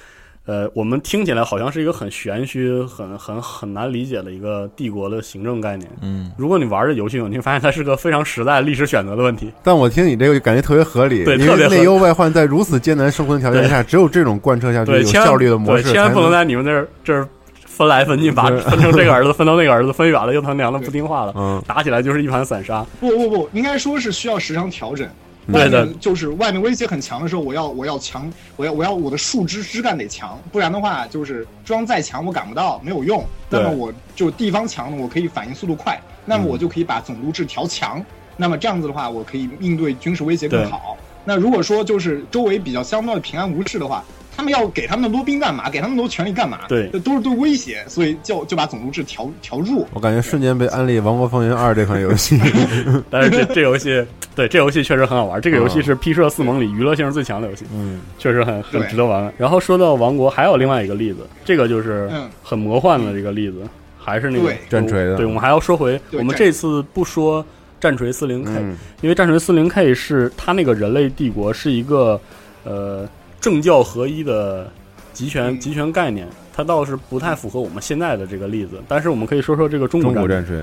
[0.47, 5.89] 呃，我们听起来好像是一个很玄虚、很很很难理解的一个帝国的行政概念。
[6.01, 9.53] 嗯，如果你玩这游戏，你会发现它是个非常实在历史选择的问题。
[9.63, 17.29] 但我听你这个感觉特别合理，对特别合理为内忧外患在如此艰难生存条件下，只有这种贯彻下去对，有千万效率的模式，对，千万不能在你们这儿这儿
[17.65, 22.85] 分来分去，把分成这个儿子， 分到那个儿子，分远了又他娘的不听话了，嗯打起来就是一盘散沙。
[22.99, 25.09] 不不不，应该说是需要时常调整。
[25.49, 33.25] 外面就是外面威胁很强的时候，我要我要强，我要我要我的树枝枝干得强，不然的话就是装再强我赶不到，没有用。
[33.49, 38.05] 那么我就地方强呢，我可以反应速度快，那么我就可以把总督制调强。
[38.37, 40.97] 那么这样子的话，我可以应对军事威胁更好。
[41.25, 44.03] 那如果说就是周围比较相对平安无事的话，
[44.37, 45.69] 他们要给他们那么多兵干嘛？
[45.71, 46.61] 给他们那么多权力干嘛？
[46.69, 49.87] 对这都是对威胁，所以就就把总督制调调弱。
[49.93, 52.41] 我感觉瞬间被安利《王国风云二》这款游戏。
[53.11, 54.05] 但是这 这游戏，
[54.35, 55.41] 对这游戏确实很好玩。
[55.41, 59.33] 这个游戏是 P 社四盟里娱乐性最强的游戏，嗯确实很很值得玩玩。
[59.37, 63.63] 然后说到王国，还有另外一个例子，这个就是嗯很魔幻的一个例子，
[63.99, 67.45] 还是那个战锤的对，我们还要说回，我们这次不说
[67.81, 72.19] 战锤四零 K，、嗯因为战锤四零 K 是它那个人类帝国是一个
[72.65, 73.07] 呃
[73.43, 74.71] 政教合一的
[75.13, 75.61] 集权嗯。
[75.61, 78.81] 集权概念，它倒是不太符合我们现在的这个例子。
[78.89, 80.63] 但是我们可以说说这个中中古战锤，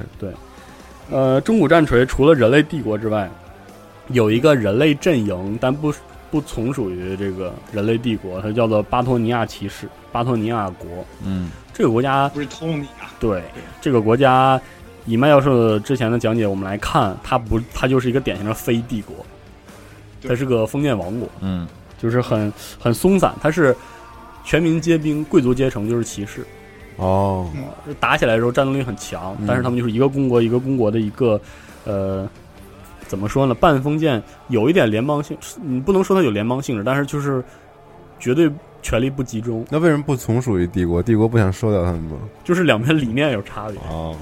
[1.12, 3.30] 呃，中古战锤除了人类帝国之外，
[4.08, 5.94] 有一个人类阵营，但不
[6.32, 10.88] 不从属于这个人类帝国，它叫做巴托尼亚骑士，巴托尼亚国。
[11.24, 11.52] 嗯。
[11.74, 13.42] 这个国家不是 Tony 啊，对
[13.80, 14.60] 这个国家，
[15.06, 19.16] 以麦教授之前的讲解，我们来看，它不，它就是一个典型的非帝国，
[20.28, 21.66] 它是个封建王国，嗯
[22.02, 23.76] 就是很很松散，它是
[24.44, 26.46] 全民皆兵，贵族阶层就是骑士，
[26.96, 27.48] 哦，
[28.00, 31.40] 打起来的时候战斗力很强，嗯但是他们就是一个公国一个公国的一个
[31.84, 32.28] 呃。
[33.08, 33.56] 怎么说呢？
[33.56, 37.44] 半封建有一点联邦性，你不能说它有联邦性质，但是就是
[38.20, 38.48] 绝对
[38.84, 41.02] 权力不集中，那为什么不从属于帝国？
[41.02, 42.18] 帝国不想收掉他们吗？
[42.44, 43.80] 就是两边理念有差别。
[43.90, 44.16] 哦，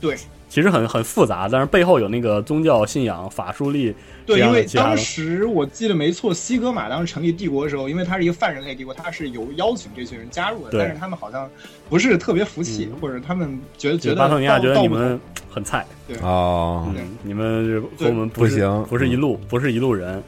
[0.00, 0.16] 对
[0.48, 3.94] 其实很很复杂，但是背后有那个宗教信仰、法术力
[4.24, 11.48] 对，因为当时我记得没错，西格玛当时成立帝国的时候，因为它是一个泛人类帝国，它是有邀请这群人加入的，但是他们好像
[11.88, 12.98] 不是特别服气，嗯。
[13.00, 15.20] 或者他们觉得觉得巴特尼亚觉得你们
[15.50, 15.86] 很菜，
[16.22, 17.02] 哦，对。
[17.02, 18.84] 嗯，你们和我们不行。
[18.88, 20.22] 不是一路，不是一路人。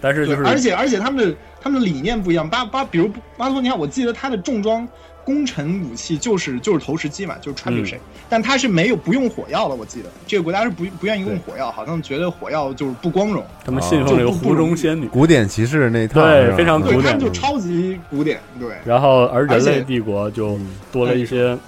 [0.00, 2.48] 但是就是，而且而且他们的他们的理念不一样。
[2.48, 4.86] 巴巴，比如巴托尼亚，我记得他的重装
[5.26, 9.74] 攻城武器就是就是投石机嘛，就是穿嗯比谁，但他是没有不用火药了。
[9.74, 10.08] 我记得。
[10.24, 13.44] 这个国家是不不愿意用火药，好像觉得火药就是不光荣。
[13.64, 17.12] 他们信奉这个湖中仙女，古典骑士那套对非常对，古典。
[17.12, 18.38] 他们就超级古典。
[18.60, 20.56] 对，然后而人类帝国就
[20.92, 21.58] 多了一些，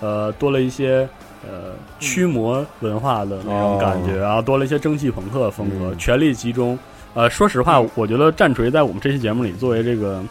[0.00, 1.08] 呃，多了一些
[1.48, 5.98] 呃驱魔文化的那种感觉，然后多了一些蒸汽朋克的风格，嗯。
[5.98, 6.76] 权力集中。
[7.14, 10.22] 呃，说实话，我觉得战锤在我们这期节目里作为这个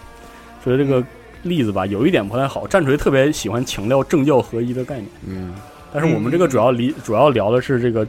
[0.63, 1.03] 作为这个
[1.47, 2.67] 例子吧，有一点不太好。
[2.67, 5.55] 战锤特别喜欢强调政教合一的概念，嗯，
[5.93, 8.05] 但是我们这个主要理主要聊的是这个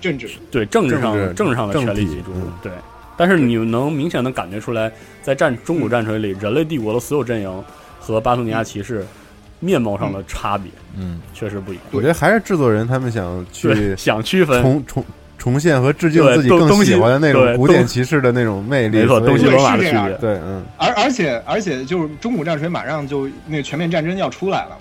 [0.00, 0.28] 政治。
[0.50, 2.70] 对政治上政治政治上的权力集中嗯，对。
[3.16, 4.90] 但是你能明显的感觉出来，
[5.22, 7.64] 在战中古战锤里，人类帝国的所有阵营
[8.00, 9.06] 和巴图尼亚骑士
[9.60, 11.20] 面貌上的差别嗯。
[11.34, 11.84] 确实不一样。
[11.92, 15.04] 我觉得还是制作人他们想，去想区分，重重
[15.42, 20.18] 重现和致敬自己更喜欢的那种古典骑士的那种魅力，没错，所以东西罗马的是这样区别。
[20.18, 24.76] 对，嗯，而而且而且就是中古战锤马上就那个全面战争要出来了嘛，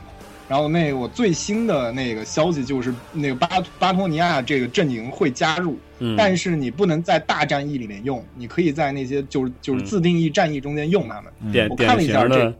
[0.47, 3.49] 然后那个我最新的那个消息就是那个巴
[3.80, 11.51] 巴托尼亚这个阵营会加入，嗯，但是你不能在大战役里面用，你可以在那些就是就是嗯自定义战役中间用他们。
[11.51, 12.53] 典我看了一下这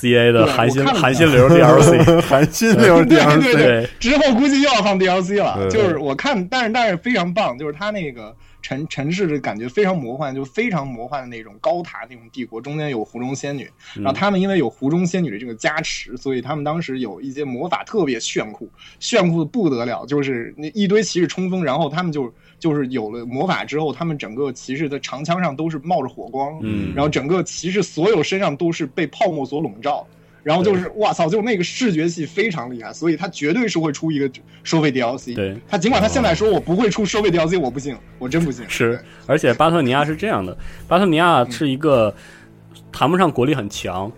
[0.00, 18.68] CA 的对含心我看了一下含心流 DLC， 韩信流对 DLC，对对，之后估计又要放 DLC 了，就是我看，但是但是非常棒，就是它那个城城市的感觉非常魔幻，就非常魔幻的那种高塔那种帝国，中间有湖中仙女，嗯然后他们因为有湖中仙女的这个加持，所以他们当时有一些魔法特别炫酷，
[19.00, 30.06] 炫酷的不得了，就是那一堆骑士冲锋，然后他们就就是有了魔法之后，他们整个骑士的长枪上都是冒着火光，嗯然后整个骑士所有身上都是被泡沫所笼罩。
[30.42, 34.30] 然后就是哇操，就那个视觉系非常厉害，所以他绝对是会出一个
[34.62, 35.34] 收费 DLC。
[35.34, 38.64] 对，他尽管他现在说我不会出收费 DLC，我不信，我真不信。
[38.68, 42.14] 是，而且巴特尼亚是这样的，巴特尼亚是一个
[42.92, 44.08] 谈不上国力很强，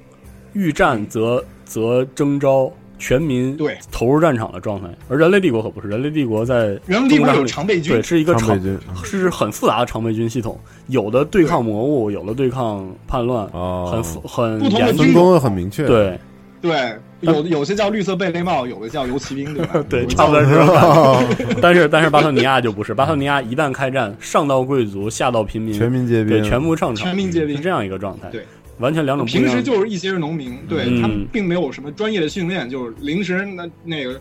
[0.52, 14.92] 遇战则则征召全民对投入战场的状态，而人类帝国可不是，人类帝国在人类帝国有常备军对，，是一个常常备军是很复杂的常备军系统，有的对抗魔物，有的对抗叛乱，哦，很复很不同的。
[14.92, 16.18] 分工很明确，，对
[16.60, 19.84] 对，有有些叫绿色贝雷帽，有的叫游骑兵，对吧？
[19.88, 21.54] 对，差不多是这种感觉。
[21.62, 28.28] 但是但是巴特尼亚就不是，巴特尼亚一旦开战，上到贵族，下到平民，全民皆对兵，全部上场，全民皆兵是这样一个状态。
[28.30, 28.44] 对，
[28.78, 29.26] 完全两种。
[29.26, 34.20] 平时就是一些是农民，对、嗯他们并没有什么专业的训练，就是临时那那个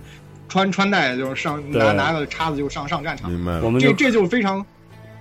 [0.49, 3.31] 穿穿戴就是上对拿拿个叉子就上上战场。
[3.31, 3.69] 明白了我。
[3.69, 4.65] 们这这就是非常，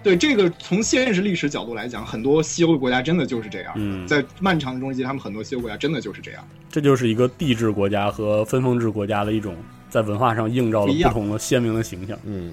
[0.03, 3.73] 对这个从现实历史角度来讲，很多西欧国家真的就是这样。
[3.77, 6.45] 嗯在漫长的中世纪，他们很多西欧国家真的就是这样。
[6.71, 9.57] 这就是一个帝制国家和分封制国家的一种
[9.89, 12.19] 在文化上映照了一样不同的鲜明的形象。
[12.25, 12.53] 嗯，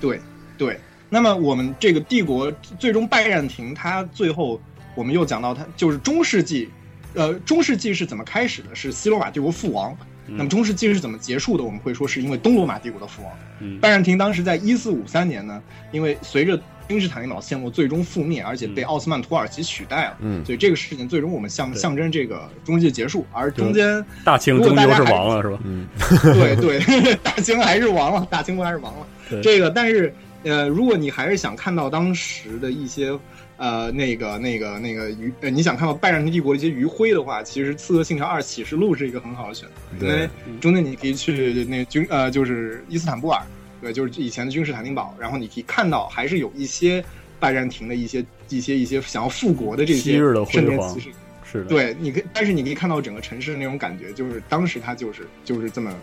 [0.00, 0.20] 对
[0.56, 0.78] 对。
[1.08, 2.50] 那么我们这个帝国
[2.80, 4.60] 最终拜占庭，它最后
[4.96, 6.68] 我们又讲到它就是中世纪，
[7.14, 8.74] 呃，中世纪是怎么开始的？
[8.74, 9.96] 是西罗马帝国覆亡。
[10.28, 11.62] 那么中世纪是怎么结束的？
[11.62, 13.32] 我们会说是因为东罗马帝国的覆亡。
[13.60, 25.58] 嗯拜占庭当时在一四五三年呢，因为随着君士坦丁堡陷落最终覆灭，而且被奥斯曼土耳其取代了，嗯所以这个事情最终我们象象征这个中世纪结束，而中间大清终究是亡了，是吧？
[25.64, 25.86] 嗯，
[26.34, 29.06] 对对， 大清还是亡了，大清国还是亡了。
[29.42, 33.16] 这个，但是呃，如果你还是想看到当时的一些
[33.56, 40.28] 呃那个那个那个余呃你想看到拜占庭帝国的一些余晖的话，其实《刺客信条二：启示录》是一个很好的选择，因为
[40.60, 43.42] 中间你可以去那军呃就是伊斯坦布尔，
[43.80, 47.04] 对，就是以前的君士坦丁堡，然后你可以看到还是有一些
[47.38, 51.08] 拜占庭的一些一些一些想要复国的这些昔日的辉圣殿煌骑士。
[51.48, 55.94] 是的，对，你可以，但是你可以看到整个城市的那种感觉，就是当时它就是就是这么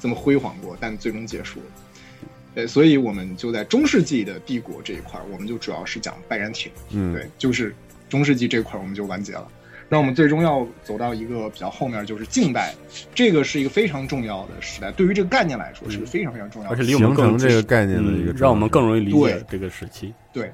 [0.00, 1.66] 这么辉煌过，但最终结束了。
[2.54, 6.70] 对，所以我们就在中世纪的帝国这一块儿，我们就主要是讲拜占庭。
[6.90, 7.74] 嗯，对，就是
[8.08, 9.48] 中世纪这块儿我们就完结了。
[9.88, 12.74] 那我们最终要走到一个比较后面，就是近代，
[13.14, 16.74] 这个是一个非常重要的时代，对于这个概念来说是非常非常重要的。
[16.74, 20.14] 而且离我们形更成这个概念的一个嗯，让我们更容易理解对这个时期。
[20.32, 20.50] 对，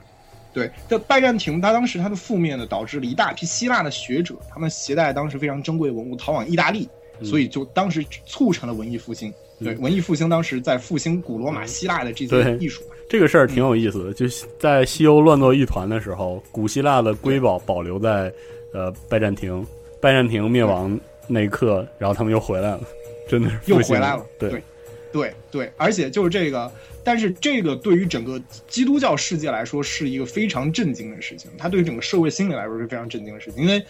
[0.52, 6.88] 对，这拜占庭，它当时它的覆灭呢，导致了一大批希腊的学者，他们携带当时非常珍贵的文物逃往意大利，
[7.22, 9.32] 所以就当时促成了文艺复兴。
[9.62, 12.82] 对，文艺复兴当时在复兴古罗马、希腊的这些艺术。
[13.08, 18.32] 这个事儿挺有意思的，就是在西欧乱作一团的时候，古希腊的瑰宝保留在
[18.72, 19.66] 呃拜占庭，
[20.00, 22.80] 拜占庭灭亡那一刻，然后他们又回来了，
[23.28, 24.50] 真的是又回来了，对。
[24.50, 24.62] 对，
[25.10, 26.70] 对对，而且就是这个，
[27.02, 28.38] 但是这个对于整个
[28.68, 33.82] 基督教世界来说是一个非常震惊的事情，它对于整个社会心理来说是非常震惊的事情，因为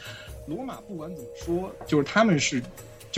[0.47, 2.63] 罗马不管怎么说，就是他们是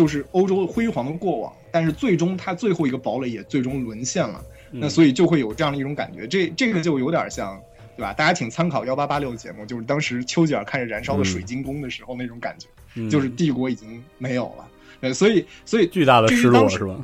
[0.01, 7.61] 就是欧洲辉煌的过往，但是最终它最后一个堡垒也最终沦陷了，那所以就会有这样的一种感觉，这这个就有点像。
[7.96, 8.14] 对吧？
[8.14, 14.66] 大家请参考幺八八六节目，就是当时丘吉尔看着燃烧的水晶宫的时候那种感觉，嗯就是帝国已经没有了。
[15.03, 16.96] 对，所以所以巨大的失落是吧？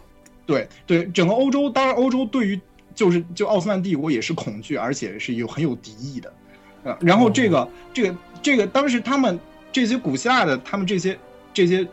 [0.46, 2.58] 对对，整个欧洲，当然欧洲对于
[2.94, 6.32] 就是就奥斯曼帝国也是恐惧，而且是有很有敌意的，
[6.84, 9.38] 呃，然后这个、这个这个当时他们
[9.70, 11.18] 这些古希腊的他们这些
[11.52, 11.86] 这些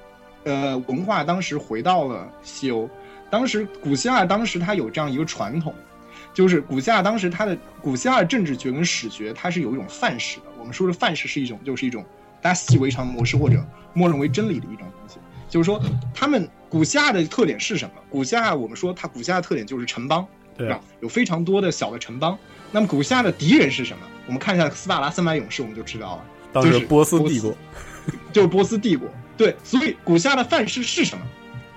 [0.43, 2.89] 呃文化，当时回到了西欧，
[3.29, 5.73] 当时古希腊当时它有这样一个传统，
[6.33, 10.45] 就是古希腊当时它的古希腊政治学跟史学，它是有一种范式的。
[10.59, 12.05] 我们说的范式是一种就是一种
[12.41, 13.63] 大家习以为常模式或者
[13.93, 15.17] 默认为真理的一种东西。
[15.49, 15.79] 就是说，
[16.15, 17.95] 他们古希腊的特点是什么？
[18.09, 20.25] 古希腊我们说它古希腊的特点就是城邦，
[20.57, 20.81] 对吧？
[20.99, 22.35] 有非常多的小的城邦。
[22.71, 24.03] 那么古希腊的敌人是什么？
[24.25, 27.55] 我们看一下斯巴达三百勇士，我们就知道了，就是当时波斯帝国，
[28.33, 29.07] 就是波斯帝国。
[29.37, 31.23] 对，所以古希腊的范式是什么？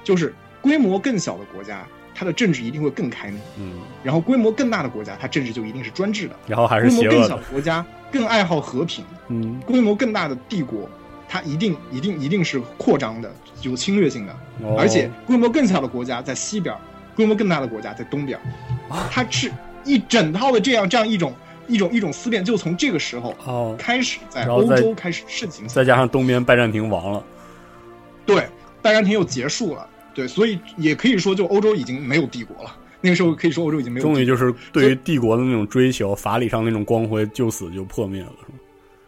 [0.04, 6.36] 就是规模更小的国家，它的政治一定会更开明；嗯，然后规模更大的国家，它政治就一定是专制的。
[6.46, 10.88] 然后还是规模更小的，国家更爱好和平，嗯，规模更大的帝国，
[11.28, 14.32] 它一定一定一定是扩张的，有侵略性的。
[14.62, 16.74] 哦而且规模更小的国家在西边，
[17.14, 18.38] 规模更大的国家在东边，
[19.10, 19.50] 它是
[19.84, 21.34] 一整套的这样这样一种
[21.66, 25.66] 一种一种思辨，就从这个时候哦，开始在欧洲开始盛行。
[25.66, 27.24] 再加上东边拜占庭亡了，
[28.26, 28.46] 对，
[28.82, 32.76] 拜占庭又结束了，对，所以也可以说，就欧洲已经没有帝国了。
[33.00, 38.32] 那个时候可以说欧洲已经没有终于就是对于帝国的那种追求，法理上那种光辉就此就破灭了？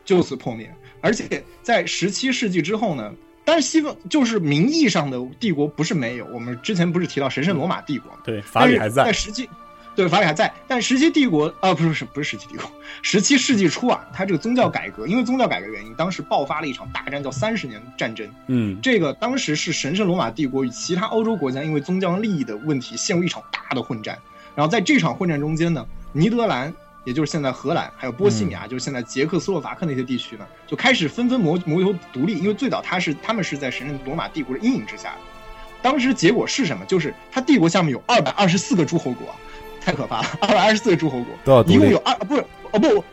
[0.04, 0.72] 就此破灭。
[1.00, 3.12] 而且在十七世纪之后呢，
[3.44, 8.18] 但是西方就是名义上的帝国不是没有，我们之前不是提到神圣罗马帝国吗？
[8.24, 9.48] 对，法理还在在，实际，
[9.98, 12.70] 对法理还在，但十七帝国啊，不是不是不是十七帝国，
[13.02, 18.30] 十七世纪初啊，它这个宗教改革，因为宗教改革原因，当时爆发了一场大战，叫三十年战争。
[18.46, 24.16] 嗯，这个当时是神圣罗马帝国与其他欧洲国家因为宗教利益的问题陷入一场大的混战。
[24.54, 26.72] 然后在这场混战中间呢，尼德兰，
[27.02, 35.18] 也就是现在荷兰，还有波西米亚，就是现在捷克斯洛伐克那些地区呢，就开始纷纷谋谋求独立，因为最早他是他们是在神圣罗马帝国的阴影之下的。
[35.80, 36.84] 当时结果是什么？
[36.86, 39.32] 就是他帝国下面有二百二十四个诸侯国，
[39.80, 43.04] 太可怕了，二百二十四个诸侯国，都要一共有二不是哦不，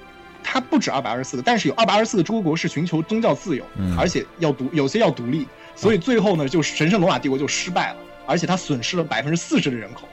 [0.43, 10.07] 它不止二百二十四个，但是有二百二十四个诸侯国是寻求宗教自由，嗯而且要独有些要独立，所以最后呢，就神圣罗马帝国就失败了，而且它损失了百分之四十的人口。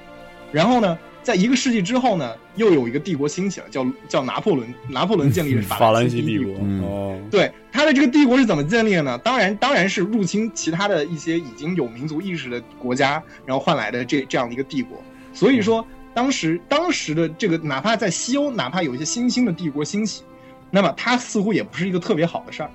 [0.53, 6.53] 然后呢，在一个世纪之后呢，又有一个帝国兴起了，叫叫拿破仑，拿破仑建立了法兰西帝国
[6.87, 9.17] 哦，对他的这个帝国是怎么建立的呢？
[9.19, 15.03] 当然，当然是入侵其他的一些已经有民族意识的国家，然后换来的这这样的一个帝国。
[15.33, 20.23] 所以说，当时当时的这个，哪怕在西欧，哪怕有一些新兴的帝国兴起，
[20.71, 22.71] 那么它似乎也不是一个特别好的事儿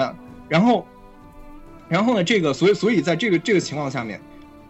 [0.00, 0.14] 啊。
[0.48, 0.86] 然后，
[1.88, 4.20] 然后呢，这个所以所以在这个这个情况下面，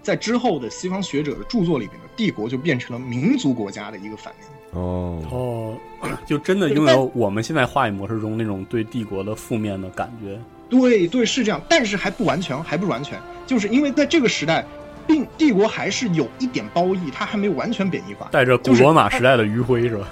[0.02, 4.48] 在之后的西方学者的著作里面呢，帝国就变成了民族国家的一个反面。
[4.72, 5.78] 哦，哦，
[6.26, 10.38] 就真的拥有我们现在话语模式中那种对帝国的负面的感觉。
[10.68, 14.66] 对对是这样，但是还不完全，还不完全，就是因为在这个时代，
[15.06, 18.28] 并帝国还是有一点褒义，它还没有完全贬义化。
[18.32, 20.08] 带着古罗马时代的余晖是吧？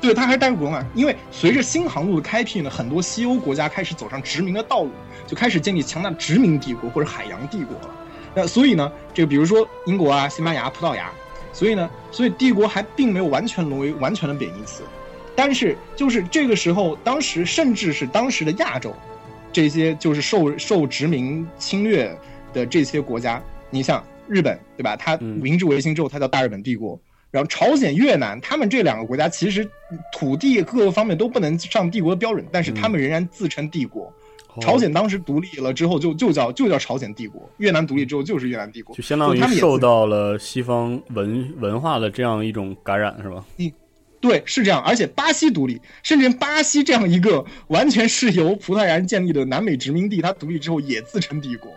[0.00, 4.90] 对，它还是带着古罗马，因为随着新航路的开辟呢，很多西欧国家开始走上殖民的道路，
[5.26, 7.90] 就开始建立强大的殖民帝国或者海洋帝国了。
[8.34, 11.10] 那所以呢，这个比如说英国啊、西班牙、葡萄牙，
[11.52, 14.82] 所以呢，所以帝国还并没有完全沦为完全的贬义词。
[15.36, 18.94] 但是就是这个时候，当时甚至是当时的亚洲，
[19.52, 22.18] 这些就是受受殖民侵略
[22.52, 23.40] 的这些国家，
[23.70, 24.96] 你像日本对吧？
[24.96, 27.00] 它嗯明治维新之后，它叫大日本帝国。
[27.30, 29.66] 然后朝鲜、越南，他们这两个国家其实
[30.12, 34.12] 土地各个方面都不能上帝国的标准，但是他们仍然自称帝国。
[34.60, 43.42] 朝鲜当时独立了之后就，就叫就叫朝鲜帝国；越南独立之后就是越南帝国，就相当于受到了西方文文化的这样一种感染，是吧？
[43.56, 43.72] 嗯
[44.20, 44.82] 对，是这样。
[44.82, 51.72] 而且巴西独立，甚至巴西这样一个完全是由葡萄牙人建立的南美殖民地，它独立之后也自称帝国。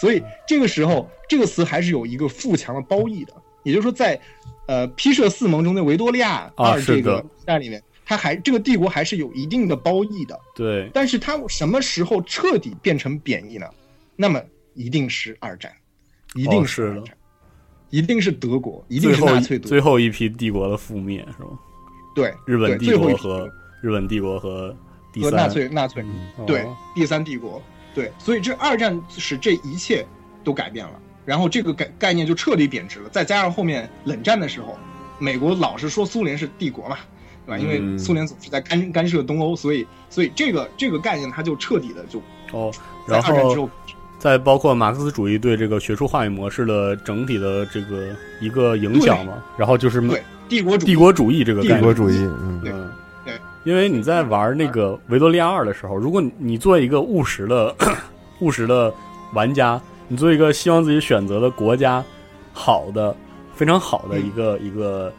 [0.00, 3.32] 所以这个时候，这个词还是有一个富强的褒义的，
[3.62, 4.20] 也就是说在，
[4.66, 10.38] 呃批设四盟中的维多利亚啊二这个代里面，它还这个帝国还是有一定的褒义的。
[10.54, 13.66] 对，但是它什么时候彻底变成贬义呢？
[14.16, 14.40] 那么
[14.74, 15.72] 一定是二战，
[16.34, 17.16] 一定哦是二战，
[17.90, 19.68] 一定是德国，一定是纳粹德国。
[19.68, 21.58] 最后一批帝国的覆灭，是吗？
[22.14, 23.50] 对，日本帝国和
[23.82, 24.74] 日本帝国和
[25.12, 26.02] 第三和纳粹纳粹。
[26.36, 26.64] 哦对，
[26.94, 27.60] 第三帝国，
[27.94, 30.04] 对，所以这二战使这一切
[30.42, 30.92] 都改变了，
[31.24, 33.08] 然后这个概概念就彻底贬值了。
[33.08, 34.76] 再加上后面冷战的时候，
[35.18, 36.98] 美国老是说苏联是帝国嘛，
[37.46, 37.58] 对吧？
[37.58, 37.98] 因为嗯。
[37.98, 42.20] 苏联总是在干干涉东欧，所以所以这个这个概念它就彻底的就
[42.52, 42.72] 哦，
[43.06, 43.70] 然后二战之后，
[44.18, 48.08] 再包括马克思主义对这个学术话语模式的整体的这个
[48.40, 52.16] 一个影响嘛，然后就是对帝国主义帝国主义这个概念，帝国主义，
[52.62, 52.72] 对，
[53.64, 57.74] 因为你在玩那个维多利亚二的时候，如果你作为一个务实的
[58.40, 58.92] 务实的
[59.32, 62.04] 玩家，你作为一个希望自己选择的国家
[62.52, 63.14] 好的
[63.54, 65.12] 非常好的一个、一个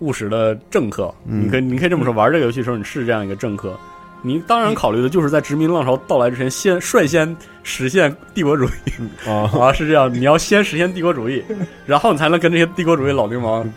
[0.00, 3.74] 务实的政客，嗯你可以你可以这么说，玩这个游戏的时候你是这样一个政客。
[4.22, 10.12] 你当然考虑的就是在殖民浪潮到来之前，先率先实现帝国主义啊， 啊，是这样。
[10.12, 11.44] 你要先实现帝国主义，
[11.84, 13.70] 然后你才能跟这些帝国主义老流氓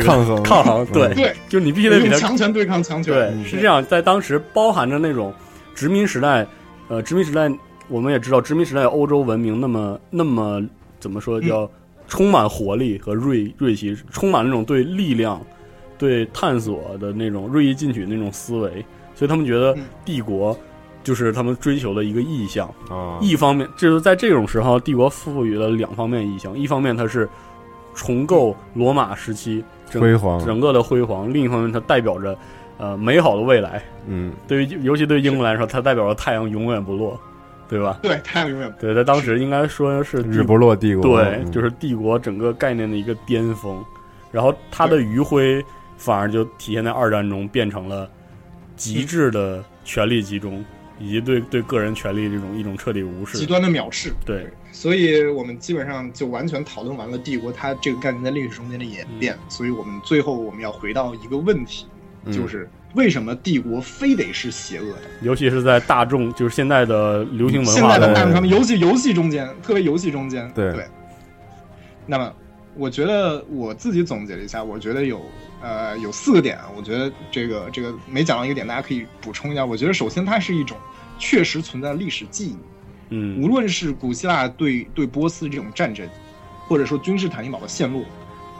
[0.00, 0.42] 这个抗衡。
[0.42, 0.86] 抗衡。
[0.86, 5.32] 对，对，就你必须得比他用强权对抗强权，对，是这样，在当时包含着那种
[5.74, 6.46] 殖民时代，
[6.88, 7.50] 呃，殖民时代
[7.88, 10.62] 我们也知道，殖民时代欧洲文明那么那么
[10.98, 11.70] 怎么说叫
[12.08, 15.40] 充满活力和锐锐气，充满那种对力量、
[15.96, 18.84] 对探索的那种锐意进取的那种思维，
[19.14, 19.84] 所以他们觉得嗯。
[20.04, 20.56] 帝国
[21.02, 22.66] 就是他们追求的一个意向。
[22.90, 27.28] 啊，一方面，就是在这种时候，帝国赋予了两方面意向，一方面它是
[27.94, 32.36] 重构罗马时期整辉煌，整个的辉煌，另一方面它代表着
[32.78, 33.82] 呃美好的未来。
[34.06, 37.18] 嗯，对于尤其对英国来说，它代表着太阳永远不落，
[37.68, 37.98] 对吧？
[38.02, 43.82] 对，太阳永远对，在当时应该说是日不落帝国，对，嗯就是帝国整个概念的一个巅峰。
[44.30, 45.64] 然后它的余晖
[45.96, 48.10] 反而就体现在二战中，变成了
[48.74, 50.64] 极致的权力集中，
[50.98, 53.36] 以及对对个人权利这种一种彻底无视。
[53.38, 54.12] 极端的藐视。
[54.24, 59.36] 对，所以我们基本上就完全讨论完了帝国它这个概念在历史中间的演变。
[59.48, 61.86] 所以我们最后我们要回到一个问题，
[62.24, 65.02] 嗯就是为什么帝国非得是邪恶的？
[65.22, 70.84] 尤其是在大众，就是现在的流行文化现在的大众对传媒游戏游戏中间，特别游戏中间，对对。
[72.06, 72.32] 那么，
[72.76, 75.20] 我觉得我自己总结了一下，我觉得有
[75.64, 79.64] 呃有四个点啊，我觉得这个这个每讲到一个点，大家可以补充一下。
[79.64, 80.76] 我觉得首先它是一种
[81.18, 82.56] 确实存在的历史记忆，
[83.08, 86.06] 嗯无论是古希腊对对波斯这种战争，
[86.68, 88.04] 或者说君士坦丁堡的陷落，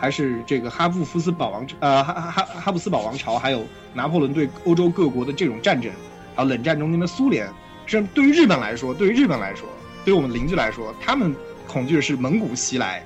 [0.00, 5.92] 还是这个哈布夫斯堡王呃哈哈哈哈布斯堡王朝，还有拿破仑对欧洲各国的这种战争，
[6.34, 7.46] 还有冷战中间的苏联，
[7.84, 9.68] 甚至对于日本来说，对于日本来说，
[10.06, 11.34] 对于我们邻居来说，他们
[11.66, 13.04] 恐惧的是蒙古袭来。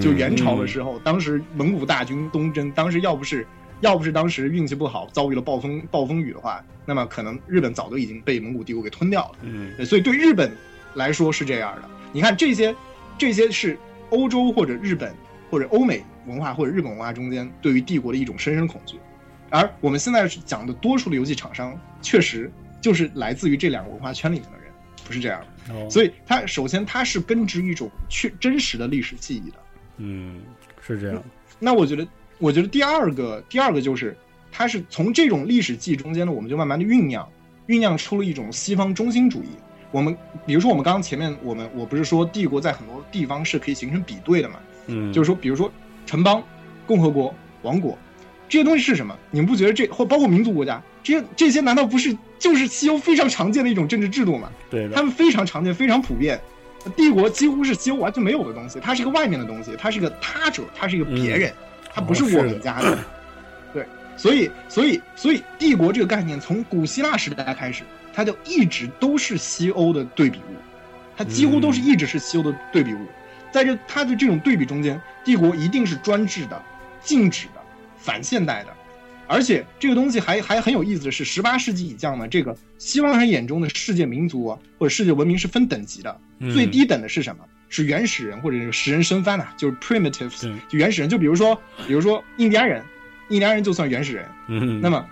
[0.00, 3.46] 就嗯元朝的时候，当时蒙古大军东征，当时要不是
[3.80, 9.38] 要不是当时运气不好，遭遇了暴风暴风雨的话，那么可能日本早就已经被蒙古帝国给吞掉了。
[9.42, 10.50] 嗯所以对日本
[10.94, 11.88] 来说是这样的。
[12.12, 12.74] 你看这些，
[13.18, 13.78] 这些是
[14.10, 15.14] 欧洲或者日本
[15.50, 18.96] 或者欧美文化或者日本文化中间对于帝国的一种深深恐惧。
[19.50, 24.72] 而我们现在讲的多数的游戏厂商，确实就是来自于这两个文化圈里面的人，
[25.06, 25.74] 不是这样的。
[25.74, 29.56] 哦所以它首先它是根植一种确真实的历史记忆的。
[30.04, 30.42] 嗯
[30.84, 31.22] 是这样，
[31.60, 32.06] 那我觉得，
[32.38, 34.16] 我觉得第二个，第二个就是，
[34.50, 37.28] 它是从这种历史记忆中间呢，我们就慢慢的酝酿，
[37.68, 39.48] 酝酿出了一种西方中心主义。
[39.92, 44.56] 我们比如说，我们刚刚前面我们我不是说帝国在很多地方是可以形成比对的嘛？
[44.88, 45.70] 嗯就是说，比如说
[46.04, 46.42] 城邦、
[46.86, 47.32] 共和国、
[47.62, 47.96] 王国
[48.48, 49.16] 这些东西是什么？
[49.30, 54.50] 你们不觉得这或包括民族国家这些这些难道不是就是西欧非常常见的一种政治制度吗？
[54.68, 56.40] 对的他，们非常常见，非常普遍。
[56.90, 61.52] 帝国几乎是西欧完全没有的东西，它是一个外面的东西，它是一个他者，它是一个别人，
[61.92, 62.98] 它不是我们家的。
[63.72, 70.56] 对，所以，所以，所以，帝国这个概念从古希腊时代开始，它就一直都是西欧的对比物，
[71.16, 73.06] 它几乎都是一直是西欧的对比物。
[73.50, 76.60] 在这它的这种对比中间，帝国一定是专制的、
[77.00, 77.60] 静止的、
[77.98, 78.70] 反现代的，
[79.32, 87.44] 而且这个东西还还很有意思的是，十八世纪以降呢，这个西方人眼中的世界民族或者世界文明是分等级的，嗯最低等的是什么？
[87.70, 91.08] 是原始人或者是食人生番呐、就是 primitives，就原始人。
[91.08, 92.84] 就比如说，比如说印第安人，
[93.30, 94.28] 印第安人就算原始人。
[94.48, 95.02] 嗯，那么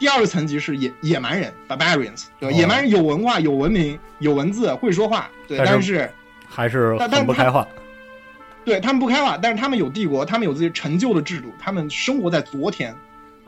[0.00, 2.56] 第二个层级是野野蛮人 barbarians，对吧？
[2.56, 6.10] 哦野蛮人有文化、有文明、有文字、会说话，对，但是
[6.48, 7.64] 还是但但很不开化。
[8.64, 12.92] 对他们不开化，但是他们有帝国，他们有自己成就的制度，他们生活在昨天，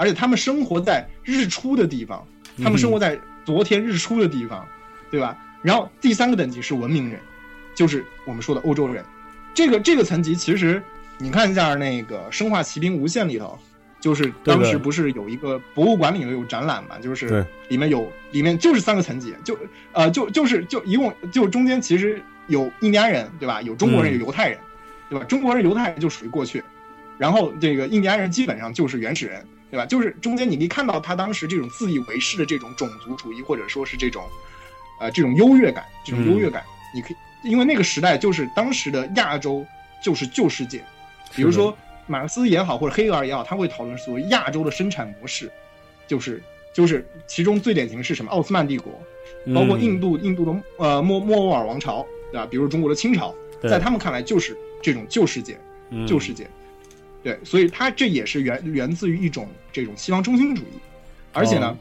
[0.00, 2.26] 而且他们生活在日出的地方，
[2.64, 4.66] 他们生活在昨天日出的地方，
[5.10, 5.36] 对吧？
[5.60, 7.20] 然后第三个等级是文明人，
[7.74, 9.04] 就是我们说的欧洲人。
[9.52, 10.82] 这个这个层级其实
[11.18, 13.58] 你看一下那个《生化奇兵：无限》里头，
[14.00, 19.58] 就是当时不是有一个博物馆里面有展览嘛，就是里面有里面就是三个层级，就
[19.92, 23.60] 呃就就是就一共就中间其实有印第安人对吧？
[23.60, 24.58] 有中国人，嗯有犹太人，
[25.10, 25.26] 对吧？
[25.26, 26.64] 中国人、犹太人就属于过去，
[27.18, 29.86] 然后这个印第安人基本上就是原始人，对吧？
[29.86, 34.22] 就是中间你可以看到他当时这种自以为是的这种种族主义，或者说是这种
[35.00, 36.62] 呃这种优越感，这种优越感，
[36.94, 37.16] 你可以
[37.50, 39.64] 因为那个时代就是当时的亚洲
[40.02, 40.84] 就是旧世界，
[41.34, 45.50] 比如说马克思也好，或者黑格尔也好，他会讨论所谓亚洲的生产模式，
[46.06, 46.42] 就是
[46.74, 48.30] 就是其中最典型是什么？
[48.30, 48.92] 奥斯曼帝国，
[49.54, 52.46] 包括印度印度的呃莫莫卧儿王朝，对吧？
[52.50, 55.56] 比如中国的清朝，在他们看来就是这种旧世界，
[55.90, 56.48] 嗯旧世界。
[57.22, 60.78] 对，所以它这也是源源自于一种这种西方中心主义，
[61.32, 61.76] 而且呢，哦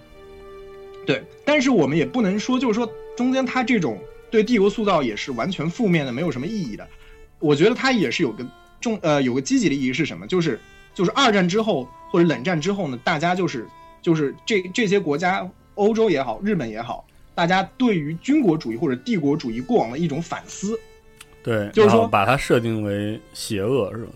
[1.06, 3.98] 对，但是我们也不能说就是说中间它这种
[4.30, 6.88] 对帝国塑造也是完全负面的，没有什么意义的。
[7.40, 8.46] 我觉得它也是有个
[8.82, 10.28] 重呃有个积极的意义是什么？
[10.28, 10.60] 就是
[10.94, 13.66] 就是二战之后或者冷战之后呢，大家就是
[14.02, 20.78] 就是这这些国家，欧洲也好，日本也好，大家对于军国主义或者帝国主义过往的一种反思。
[21.42, 24.12] 对，就是说把它设定为邪恶是吧？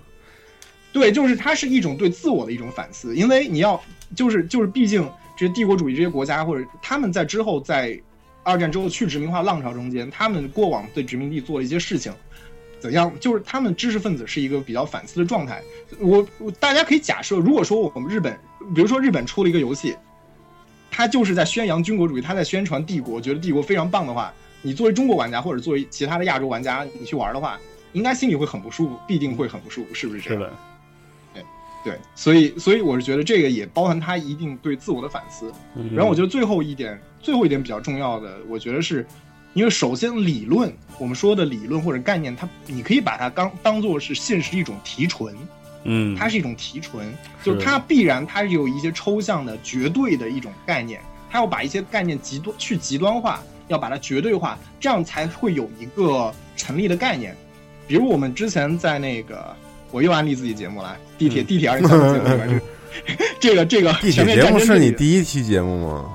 [0.94, 3.82] 对，就是它是一种对自我的一种反思，因为你要
[4.16, 5.02] 就是就是，毕竟
[5.36, 8.00] 这些帝国主义这些国家或者他们在之后在
[8.44, 12.14] 二战之后去殖民化浪潮中间，他们过往对殖民地做了一些事情，
[12.80, 13.12] 怎样？
[13.20, 15.64] 就是他们知识分子是一个比较反思的状态。
[16.00, 18.38] 我我大家可以假设，如果说我们日本，
[18.76, 19.96] 比如说日本出了一个游戏，
[20.92, 24.32] 它就是在宣扬军国主义，它在宣传帝国，觉得帝国非常棒的话，
[24.62, 27.60] 你作为中国玩家或者作为其他的亚洲玩家，你去玩的话，
[27.94, 30.40] 应该心里会很不舒服，必定会很不舒服，是不是这样？
[30.42, 30.54] 是的，
[31.84, 35.52] 对，所以所以我是觉得这个也包含他一定对自我的反思。
[35.76, 39.06] 嗯然后我觉得最后一点，最后一点比较重要的，我觉得是，
[39.54, 45.36] 因为首先理论，我们说的理论或者概念，它你可以把它当当做是现实一种提纯，
[45.84, 47.14] 嗯，它是一种提纯，
[47.44, 57.36] 就是它必然它是有一些抽象的绝对的一种概念，它要把一些概念极端去极端化，要把它绝对化，这样才会有一个成立的概念。
[57.86, 59.54] 比如我们之前在那个，
[59.94, 62.62] 我又安利自己节目了，地铁、嗯地铁二零三节目里边，
[63.40, 66.10] 这个这个地铁节目是你第一期节目吗？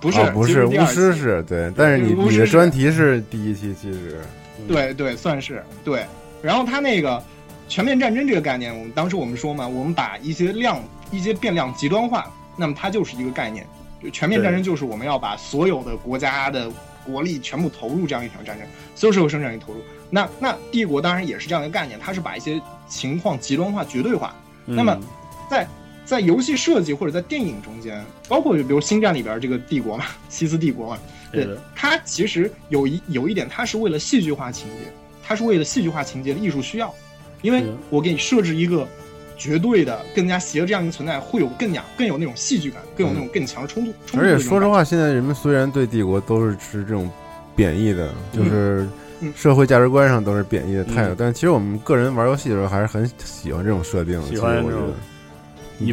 [0.00, 4.20] 不是、哦不是，巫师是对，但是你你的专题是第一期，其实
[4.66, 6.04] 对对，算是对。
[6.42, 7.22] 然后他那个
[7.68, 10.80] 全面战争这个概念，我们当时我们说嘛，我们把一些量、
[11.12, 13.64] 一些变量极端化，那么它就是一个概念。
[14.02, 16.70] 就全面战争就是我们要把所有的国家的
[17.04, 19.80] 国力全部投入这样一场战争，所有社会生产力投入。
[20.08, 24.34] 那那帝国当然也是这样一个概念，它是把一些情况极端化、绝对化。
[24.64, 25.02] 那么嗯
[25.50, 25.68] 在
[26.04, 30.98] 在游戏设计或者在电影中间，包括比如《星战》里边这个帝国嘛，西斯帝国嘛，
[31.32, 34.90] 对它其实有一有一点，它是为了戏剧化情节，
[35.22, 36.94] 它是为了戏剧化情节的艺术需要，
[37.42, 38.86] 因为我给你设置一个
[39.36, 43.92] 绝对的、更加邪恶这样一个存在，会有更加更有那种戏剧感，更有那种更强的冲突。
[44.06, 47.10] 冲突而且说实话，现在人们虽然对帝国都是持这种
[47.54, 48.92] 贬义的，就是嗯
[49.34, 51.16] 社会价值观上都是贬义的态度，嗯。
[51.18, 54.28] 但其实我们个人玩游戏的时候还是很喜欢这种设定的。
[54.28, 54.92] 喜欢我觉得。
[55.80, 55.92] 以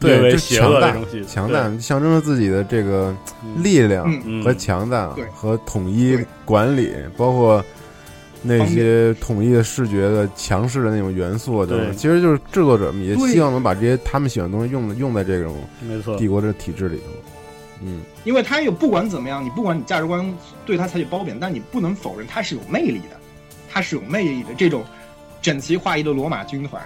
[0.00, 3.62] 对对，就强大的，强大，象征着自己的这个嗯。
[3.62, 4.10] 力量
[4.42, 7.64] 和强大和统一管理，包括
[8.42, 11.94] 那些统一的视觉的强势的那种元素等等，对。
[11.94, 16.16] 其实就是制作者们也希望能把这些他们喜欢的东西用用在这种没错。
[16.16, 17.31] 帝，国的体制里头。
[17.84, 20.24] 嗯，因为他有不管怎么样，你不管你价值观
[20.64, 23.16] 对他采取褒贬，但你不能否认他是有魅力的，
[23.70, 24.50] 他是有魅力的。
[24.56, 24.84] 这种
[25.40, 26.82] 整齐划一的罗马军团，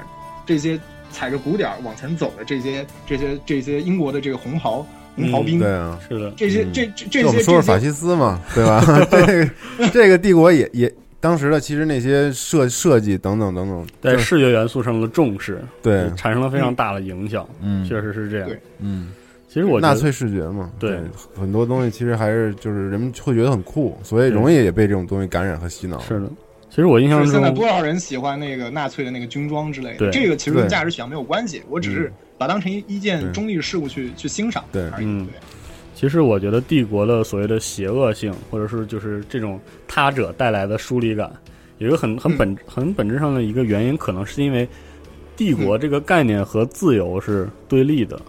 [0.46, 0.78] 这些
[1.10, 5.98] 踩着鼓点儿往前走的这些这些这些英国的这个红袍红袍兵，对啊。
[6.08, 8.82] 是的，嗯这些这这这些这些们说说法西斯嘛，对吧？
[9.10, 9.50] 这个
[9.92, 18.60] 这个帝国也也当时的其实那些设设计等等等等，在视觉元素上的重视，对，产生了非常大的影响，嗯确实是这样对。
[18.78, 19.12] 嗯，
[19.56, 21.00] 其实我纳粹视觉嘛，对
[21.34, 25.98] 很多东西其实还是就是人们会觉得很酷，所以容易也被这种东西感染和洗脑。
[26.00, 26.30] 是的，
[26.68, 29.96] 其实我印象中现在多少人喜欢那个纳粹的那个军装之类的？
[29.96, 35.26] 对这个其实跟价值取向没有关系，我只是把它当成一一件中立事物去去欣赏对而已。
[35.94, 39.58] 其实我觉得帝国的所谓的邪恶性，或者是就是这种
[39.88, 41.32] 他者带来的疏离感，
[41.78, 44.68] 有一个很很嗯本、很本质上的一个原因，可能是因为
[45.34, 48.20] 帝国这个概念和自由是对立的，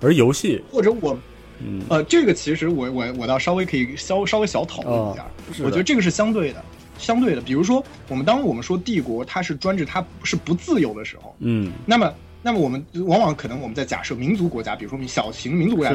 [0.00, 1.18] 而游戏，或者我
[1.62, 5.26] 嗯，呃，这个其实我我我倒稍微可以稍稍微小讨论一下，
[5.62, 6.64] 我觉得这个是相对的，
[6.98, 7.40] 相对的。
[7.40, 12.12] 比如说，我们当我们说帝国它是专制，它是不自由的时候，嗯，那么
[12.42, 15.90] 那么我们往往可能我们在假设民族国家，比如说小型民族国家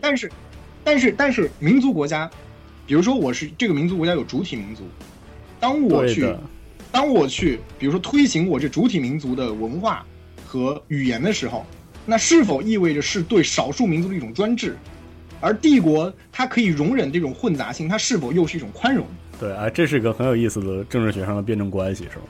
[0.00, 0.30] 但是
[0.84, 2.30] 但是但是民族国家，
[2.86, 4.84] 比如说我是这个民族国家有主体民族，
[5.58, 6.32] 当我去，
[6.92, 10.06] 当我去，比如说推行我这主体民族的文化
[10.46, 11.66] 和语言的时候，
[12.06, 14.76] 那是否意味着是对少数民族的一种专制？
[15.40, 19.06] 而帝国它可以容忍这种混杂性，它是否又是一种宽容？
[19.38, 22.24] 对，啊，这是一个很有意思的政治学上的辩证关系，是吧？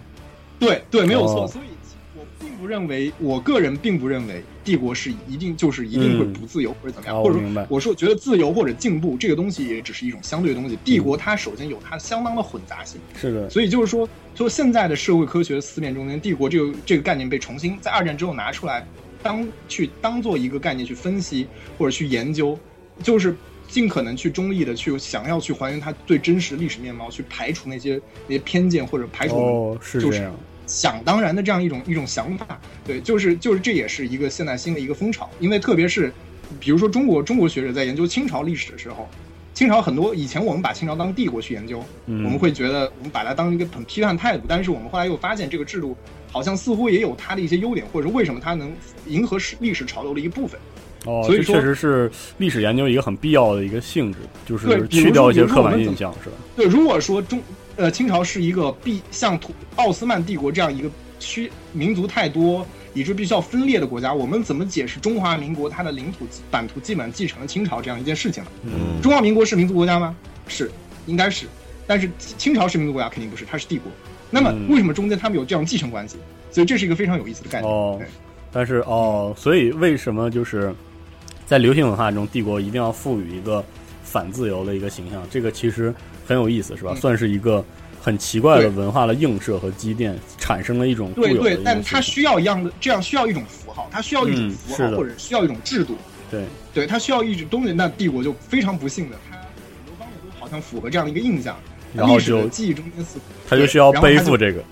[0.60, 1.44] 对对，没有错。
[1.44, 1.64] 哦所以
[2.14, 10.78] 我并不认为，我个人并不认为帝国是一定就是一定会不自由或者怎么样，哦或者说我说觉得自由或者进步这个东西也只是一种相对的东西。
[10.84, 13.00] 帝国它首先有它相当的混杂性。
[13.18, 18.86] 是的，所以就是说，说现在的社会科学思辨中间，帝国这个这个概念被重新在二战之后拿出来，
[19.22, 21.46] 当去当做一个概念去分析
[21.78, 22.58] 或者去研究，
[23.02, 23.36] 就是
[23.68, 30.34] 尽可能去中立的去想要去还原它最真实的历史面貌，去排除那些那些偏见或者排除就是这样，
[30.66, 32.60] 想当然的这样一种一种想法。
[32.86, 36.12] 对，就是就是这也是一个现代新的一个风潮，因为特别是
[36.58, 39.08] 比如说中国中国学者在研究清朝历史的时候。
[39.52, 45.94] 清朝很多以前我们把清朝当帝国去研究，嗯我们会觉得我们把它当一个很批判态度，但是我们后来又发现这个制度
[46.30, 48.72] 好像似乎也有它的一些优点，或者为什么它能
[49.06, 50.58] 迎合史历史潮流的一部分。
[51.06, 56.36] 哦，所以确实是历史研究一个很必要的一个性质，就是去掉一些刻板印象，是吧？
[56.54, 57.40] 对，如果说中
[57.76, 68.50] 呃清朝是一个必像土奥斯曼帝国这样一个区民族太多，以致必须要分裂的国家，我们怎么解释中华民国它的领土版图基本继承了清朝这样一件事情呢？
[68.64, 70.14] 嗯，中华民国是民族国家吗？
[70.48, 70.70] 是，
[71.06, 71.46] 应该是，
[71.86, 73.90] 但是清朝是民族国家肯定不是，它是帝国。
[74.30, 76.16] 那么嗯为什么中间他们有这样继承关系？
[76.50, 77.72] 所以这是一个非常有意思的概念。
[77.72, 78.00] 哦
[78.52, 80.74] 但是哦，所以为什么就是
[81.46, 83.64] 在流行文化中，帝国一定要赋予一个
[84.02, 85.22] 反自由的一个形象？
[85.30, 85.94] 这个其实
[86.26, 86.90] 很有意思，是吧？
[86.92, 87.64] 嗯算是一个
[88.02, 95.96] 很奇怪的文化的映射和积淀，产生了一种对对但它需要一样的，这样需要一种符号，它需要一种嗯符号，是或者需要一种制度。
[96.28, 96.44] 对，
[96.74, 97.72] 对，它需要一种东西。
[97.72, 99.44] 那帝国就非常不幸的，它很
[99.86, 101.56] 多方面都好像符合这样的一个印象。
[101.94, 104.62] 然后就记忆中间似乎他就需要背负这个。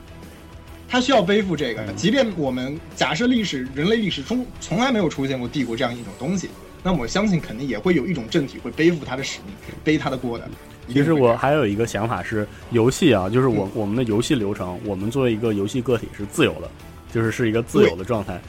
[0.88, 1.96] 他需要背负这个嗯。
[1.96, 6.48] 即便我们假设历史人类历史中从来没有出现过帝国这样一种东西，
[6.82, 9.54] 那我相信肯定也会有一种政体会背负他的使命，
[9.84, 10.48] 背他的锅的。
[10.86, 16.70] 一其实我还有一个想法是，游戏啊，就是我、我们的游戏流程，我们作为一个游戏个体是自由的，
[17.12, 18.40] 就是是一个自由的状态。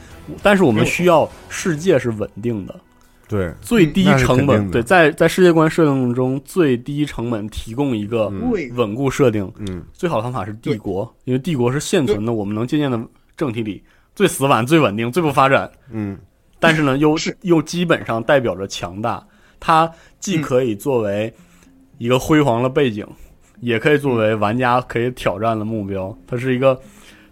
[0.42, 2.80] 但是我们需要世界是稳定的，
[3.30, 8.28] 对，最低成本对，在在世界观设定中最低成本提供一个
[8.74, 13.00] 稳固设定，嗯，最好的方法是帝国，因为帝国是现存的我们能借鉴的
[13.36, 13.80] 政体里
[14.16, 16.18] 最死板、最稳定、最不发展，嗯，
[16.58, 17.36] 但是呢，又是。
[17.42, 19.24] 又基本上代表着强大。
[19.60, 20.42] 它既嗯。
[20.42, 21.32] 可以作为
[21.98, 23.06] 一个辉煌的背景，
[23.60, 26.14] 也可以作为玩家可以挑战的目标。
[26.26, 26.76] 它是一个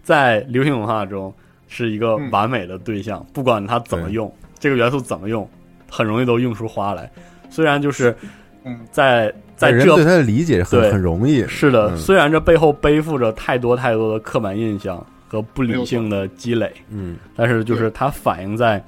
[0.01, 1.33] 在流行文化中
[1.67, 2.31] 是一个嗯。
[2.31, 5.47] 完美的对象，不管它怎么用，这个元素怎么用，
[5.89, 7.09] 很容易都用出花来。
[7.49, 8.15] 虽然就是
[8.63, 18.81] 嗯在在这人对他的理解很很容易，是的，嗯虽然这背后背负着太多太多的刻板印象和不理性的积累，嗯，但是就是它反映在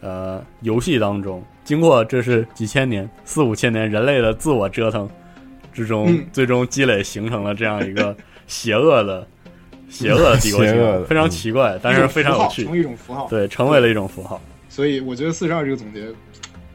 [0.00, 5.08] 呃游戏当中，经过这是几千年、四五千年人类的自我折腾
[5.72, 8.14] 之中，嗯最终积累形成了这样一个
[8.46, 9.26] 邪恶的、
[9.88, 13.46] 邪恶的帝国形象，邪恶的非常奇怪，但是非常有趣一种符号成，为一种符号。
[13.46, 14.40] 对，成为了一种符号，
[14.76, 16.02] 所以我觉得四十二这个总结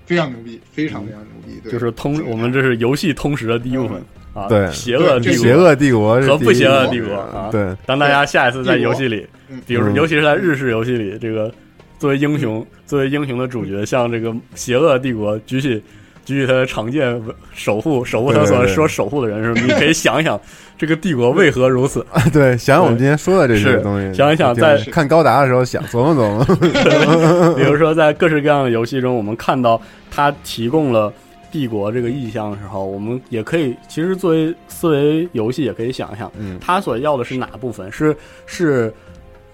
[0.08, 1.62] 非常牛逼，非常非常牛逼。
[1.62, 4.04] 对就是通我们这是游戏通识的第一部分
[4.34, 11.54] 啊，对邪恶帝国，邪恶帝国是和不邪恶帝国啊对，当大家下一次在游戏里嗯，比如尤其是在日式游戏里，这个
[12.00, 15.80] 作为英雄、作为英雄的主角，向这个邪恶帝国举起
[16.26, 17.22] 举起他的长剑，
[17.54, 19.62] 守护守护他所说守护的人是吧？
[19.64, 20.42] 你可以想一想，
[20.82, 22.04] 这个帝国为何如此？
[22.34, 29.80] 对，想想我们今天说的这些东西，想一想在看高达的时候想琢磨琢磨， 比如说，在各式各样的游戏中，我们看到
[30.10, 31.14] 他提供了
[31.52, 37.92] 帝国这个意象的时候，我们也可以，其实作为思维游戏，也可以想一想，嗯，他所要的是哪部分？
[37.92, 38.18] 是
[38.48, 38.92] 是，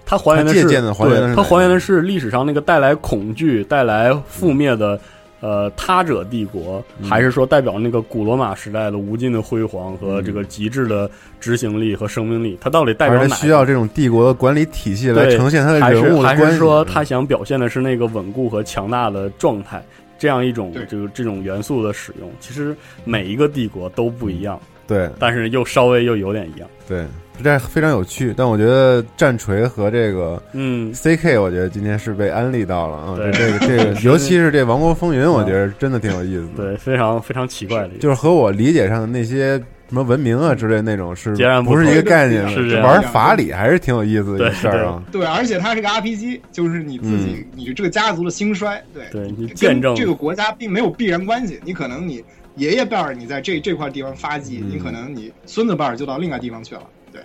[0.05, 4.97] 它还原的是对，它还原的是历史上那个带来恐惧、带来覆灭的
[5.39, 11.09] 呃他者帝国，还是说代表那个古罗马时代的无尽的辉煌和这个极致的
[11.39, 12.57] 执行力和生命力？
[12.59, 13.35] 它到底代表哪？
[13.35, 16.43] 需要这种帝国的管理体系来对呈现他的人物的关系。
[16.43, 19.84] 还是说他想表现的是那个稳固和强大的状态？
[20.19, 26.68] 这样一种就是这种元素的使用，其实每一个帝国都不一样，对但是又稍微又有点一样。
[26.88, 27.05] 对，
[27.43, 28.34] 这非常有趣。
[28.35, 33.15] 但我觉得战锤和这个嗯，CK，我觉得今天是被安利到了啊。
[33.18, 36.64] 这这个 这个，尤其是这《王国风云》，我觉得真的挺有意思的。
[36.64, 39.57] 对，非常非常奇怪的，就是和我理解上的那些
[39.89, 42.49] 什么文明啊之类那种是截然不是一个概念的？
[42.51, 45.01] 是玩法理还是挺有意思的一个事儿啊。
[45.11, 51.59] 对，而且它是个 RPG，就是你自己、你这个家族的兴衰，对，对你见证这个国家并没有必然关系。
[51.64, 52.23] 你可能你
[52.55, 56.81] 爷爷辈儿你在这这块地方发迹，嗯你可能你孙子辈儿就到另外地方去了。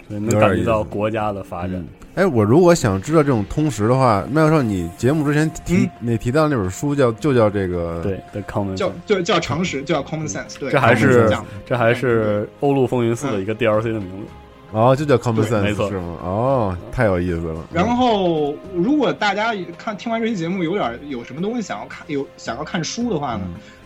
[0.09, 1.87] 对，对能感觉到国家的发展嗯。
[2.15, 10.59] 哎，我如果想知道这种通识的话，麦教授，你节目之前提嗯那提到那本书叫就叫这个对的 common，叫就叫常识，就叫 common sense。
[10.59, 14.27] 对，这还是这还是《欧陆风云四》的一个 DLC 的名字。
[14.73, 16.17] 哦，就叫 common sense 没错是吗？
[16.23, 17.65] 哦，太有意思了。
[17.73, 23.43] 然后，如果大家看听完这期节目有点有什么东西想要看，有想要看书的话呢，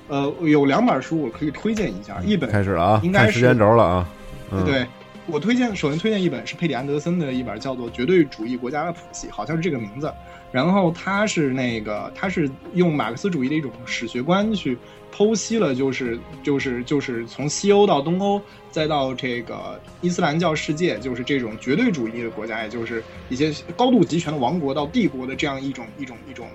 [0.09, 4.09] 呃，有两本书我可以推荐一下，一本开始了啊，应该是看时间轴了啊。
[4.53, 4.87] 嗯，对
[5.27, 10.13] 我推荐，首先推荐一本是佩里安德森的一本叫做《绝对主义国家的谱系》，好像是这个名字。
[10.53, 14.79] 然后他是那个，他是用马克思主义的一种史学观去
[15.13, 18.41] 剖析了，就是就是就是从西欧到东欧，
[18.71, 26.47] 再到这个伊斯兰教世界，就是这种绝对主义的国家，也就是一些高度集权的王国到帝国的这样一种一种一种。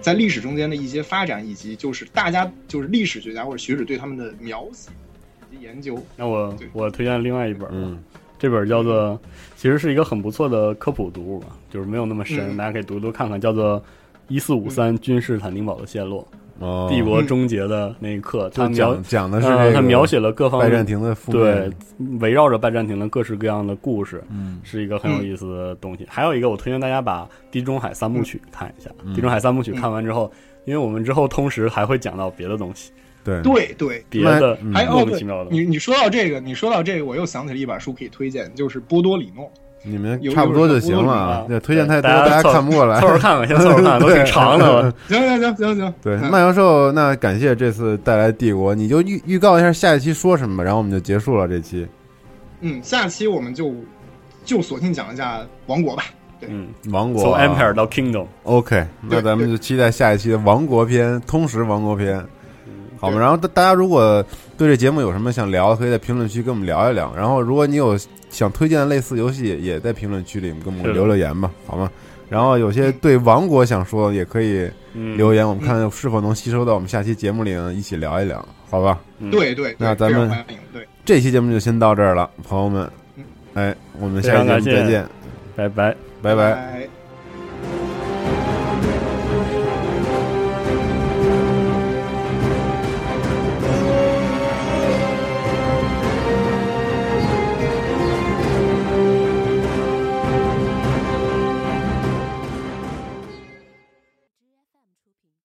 [0.00, 4.90] 在历史中间的一些发展，以及就是大家就是历史学家或者学者对他们的描写
[5.50, 7.98] 以及研究，那我我推荐另外一本，嗯，
[8.38, 9.18] 这本叫做，
[9.56, 12.56] 其实是一个很不错的科普读物吧，就是没有那么深，嗯。
[12.56, 13.80] 大家可以读读看看，叫做
[14.28, 16.26] 《一四五三君士坦丁堡的陷落》
[16.64, 21.70] 哦，帝国终结的那一刻，就他描讲讲的是呃，这个他描写了各方拜占庭的对。
[22.20, 24.60] 围绕着拜占庭的各式各样的故事，嗯。
[24.62, 26.06] 是一个很有意思的东西。
[26.08, 30.30] 还有一个，我推荐大家把《地中海三部曲》看一下，嗯地中海三部曲》看完之后，
[30.64, 32.90] 因为我们之后通时还会讲到别的东西，
[33.26, 35.50] 对对对，别的嗯还有莫名其妙的。
[35.50, 39.50] 你你说到这个，你说到这个，我又想起了一本书可以推荐，就是波多里诺。
[39.82, 41.42] 你们有差不多就行了啊。
[41.48, 43.08] 有这推荐太多，大家看不过来 凑。
[43.08, 44.92] 合看看，先凑合看， 都挺长的。
[45.08, 51.86] 行行行行行，对，嗯麦教授，那感谢这次带来帝国，你就预预告一下下一期说什么吧，然后我们就结束了这期。
[52.62, 53.72] 嗯，下期我们就
[54.44, 56.04] 就索性讲一下王国吧。
[56.48, 62.22] 嗯，王国从啊 Empire 到 Kingdom，OK，那咱们就期待下一期的王国篇，通识王国篇，
[62.98, 63.18] 好吗？
[63.18, 64.24] 然后大大家如果
[64.56, 67.14] 对这节目有什么想聊的，可以在评论区跟我们聊一聊。
[67.16, 67.98] 然后如果你有
[68.30, 71.90] 想推荐的类似游戏，也在评论区里跟我们留留言吧，好吗？
[72.28, 78.98] 然后有些对王国想说的，也可以嗯，留言，我们看是否能吸收到我们下期节目里呢一起聊一聊，好吧？
[79.20, 80.30] 嗯，对对，那咱们
[81.04, 83.24] 这期节目就先到这儿了，朋友们嗯，
[83.54, 85.06] 哎，我们下期再见，
[85.54, 85.94] 拜拜。
[86.20, 86.52] 拜拜。
[86.52, 86.88] 拜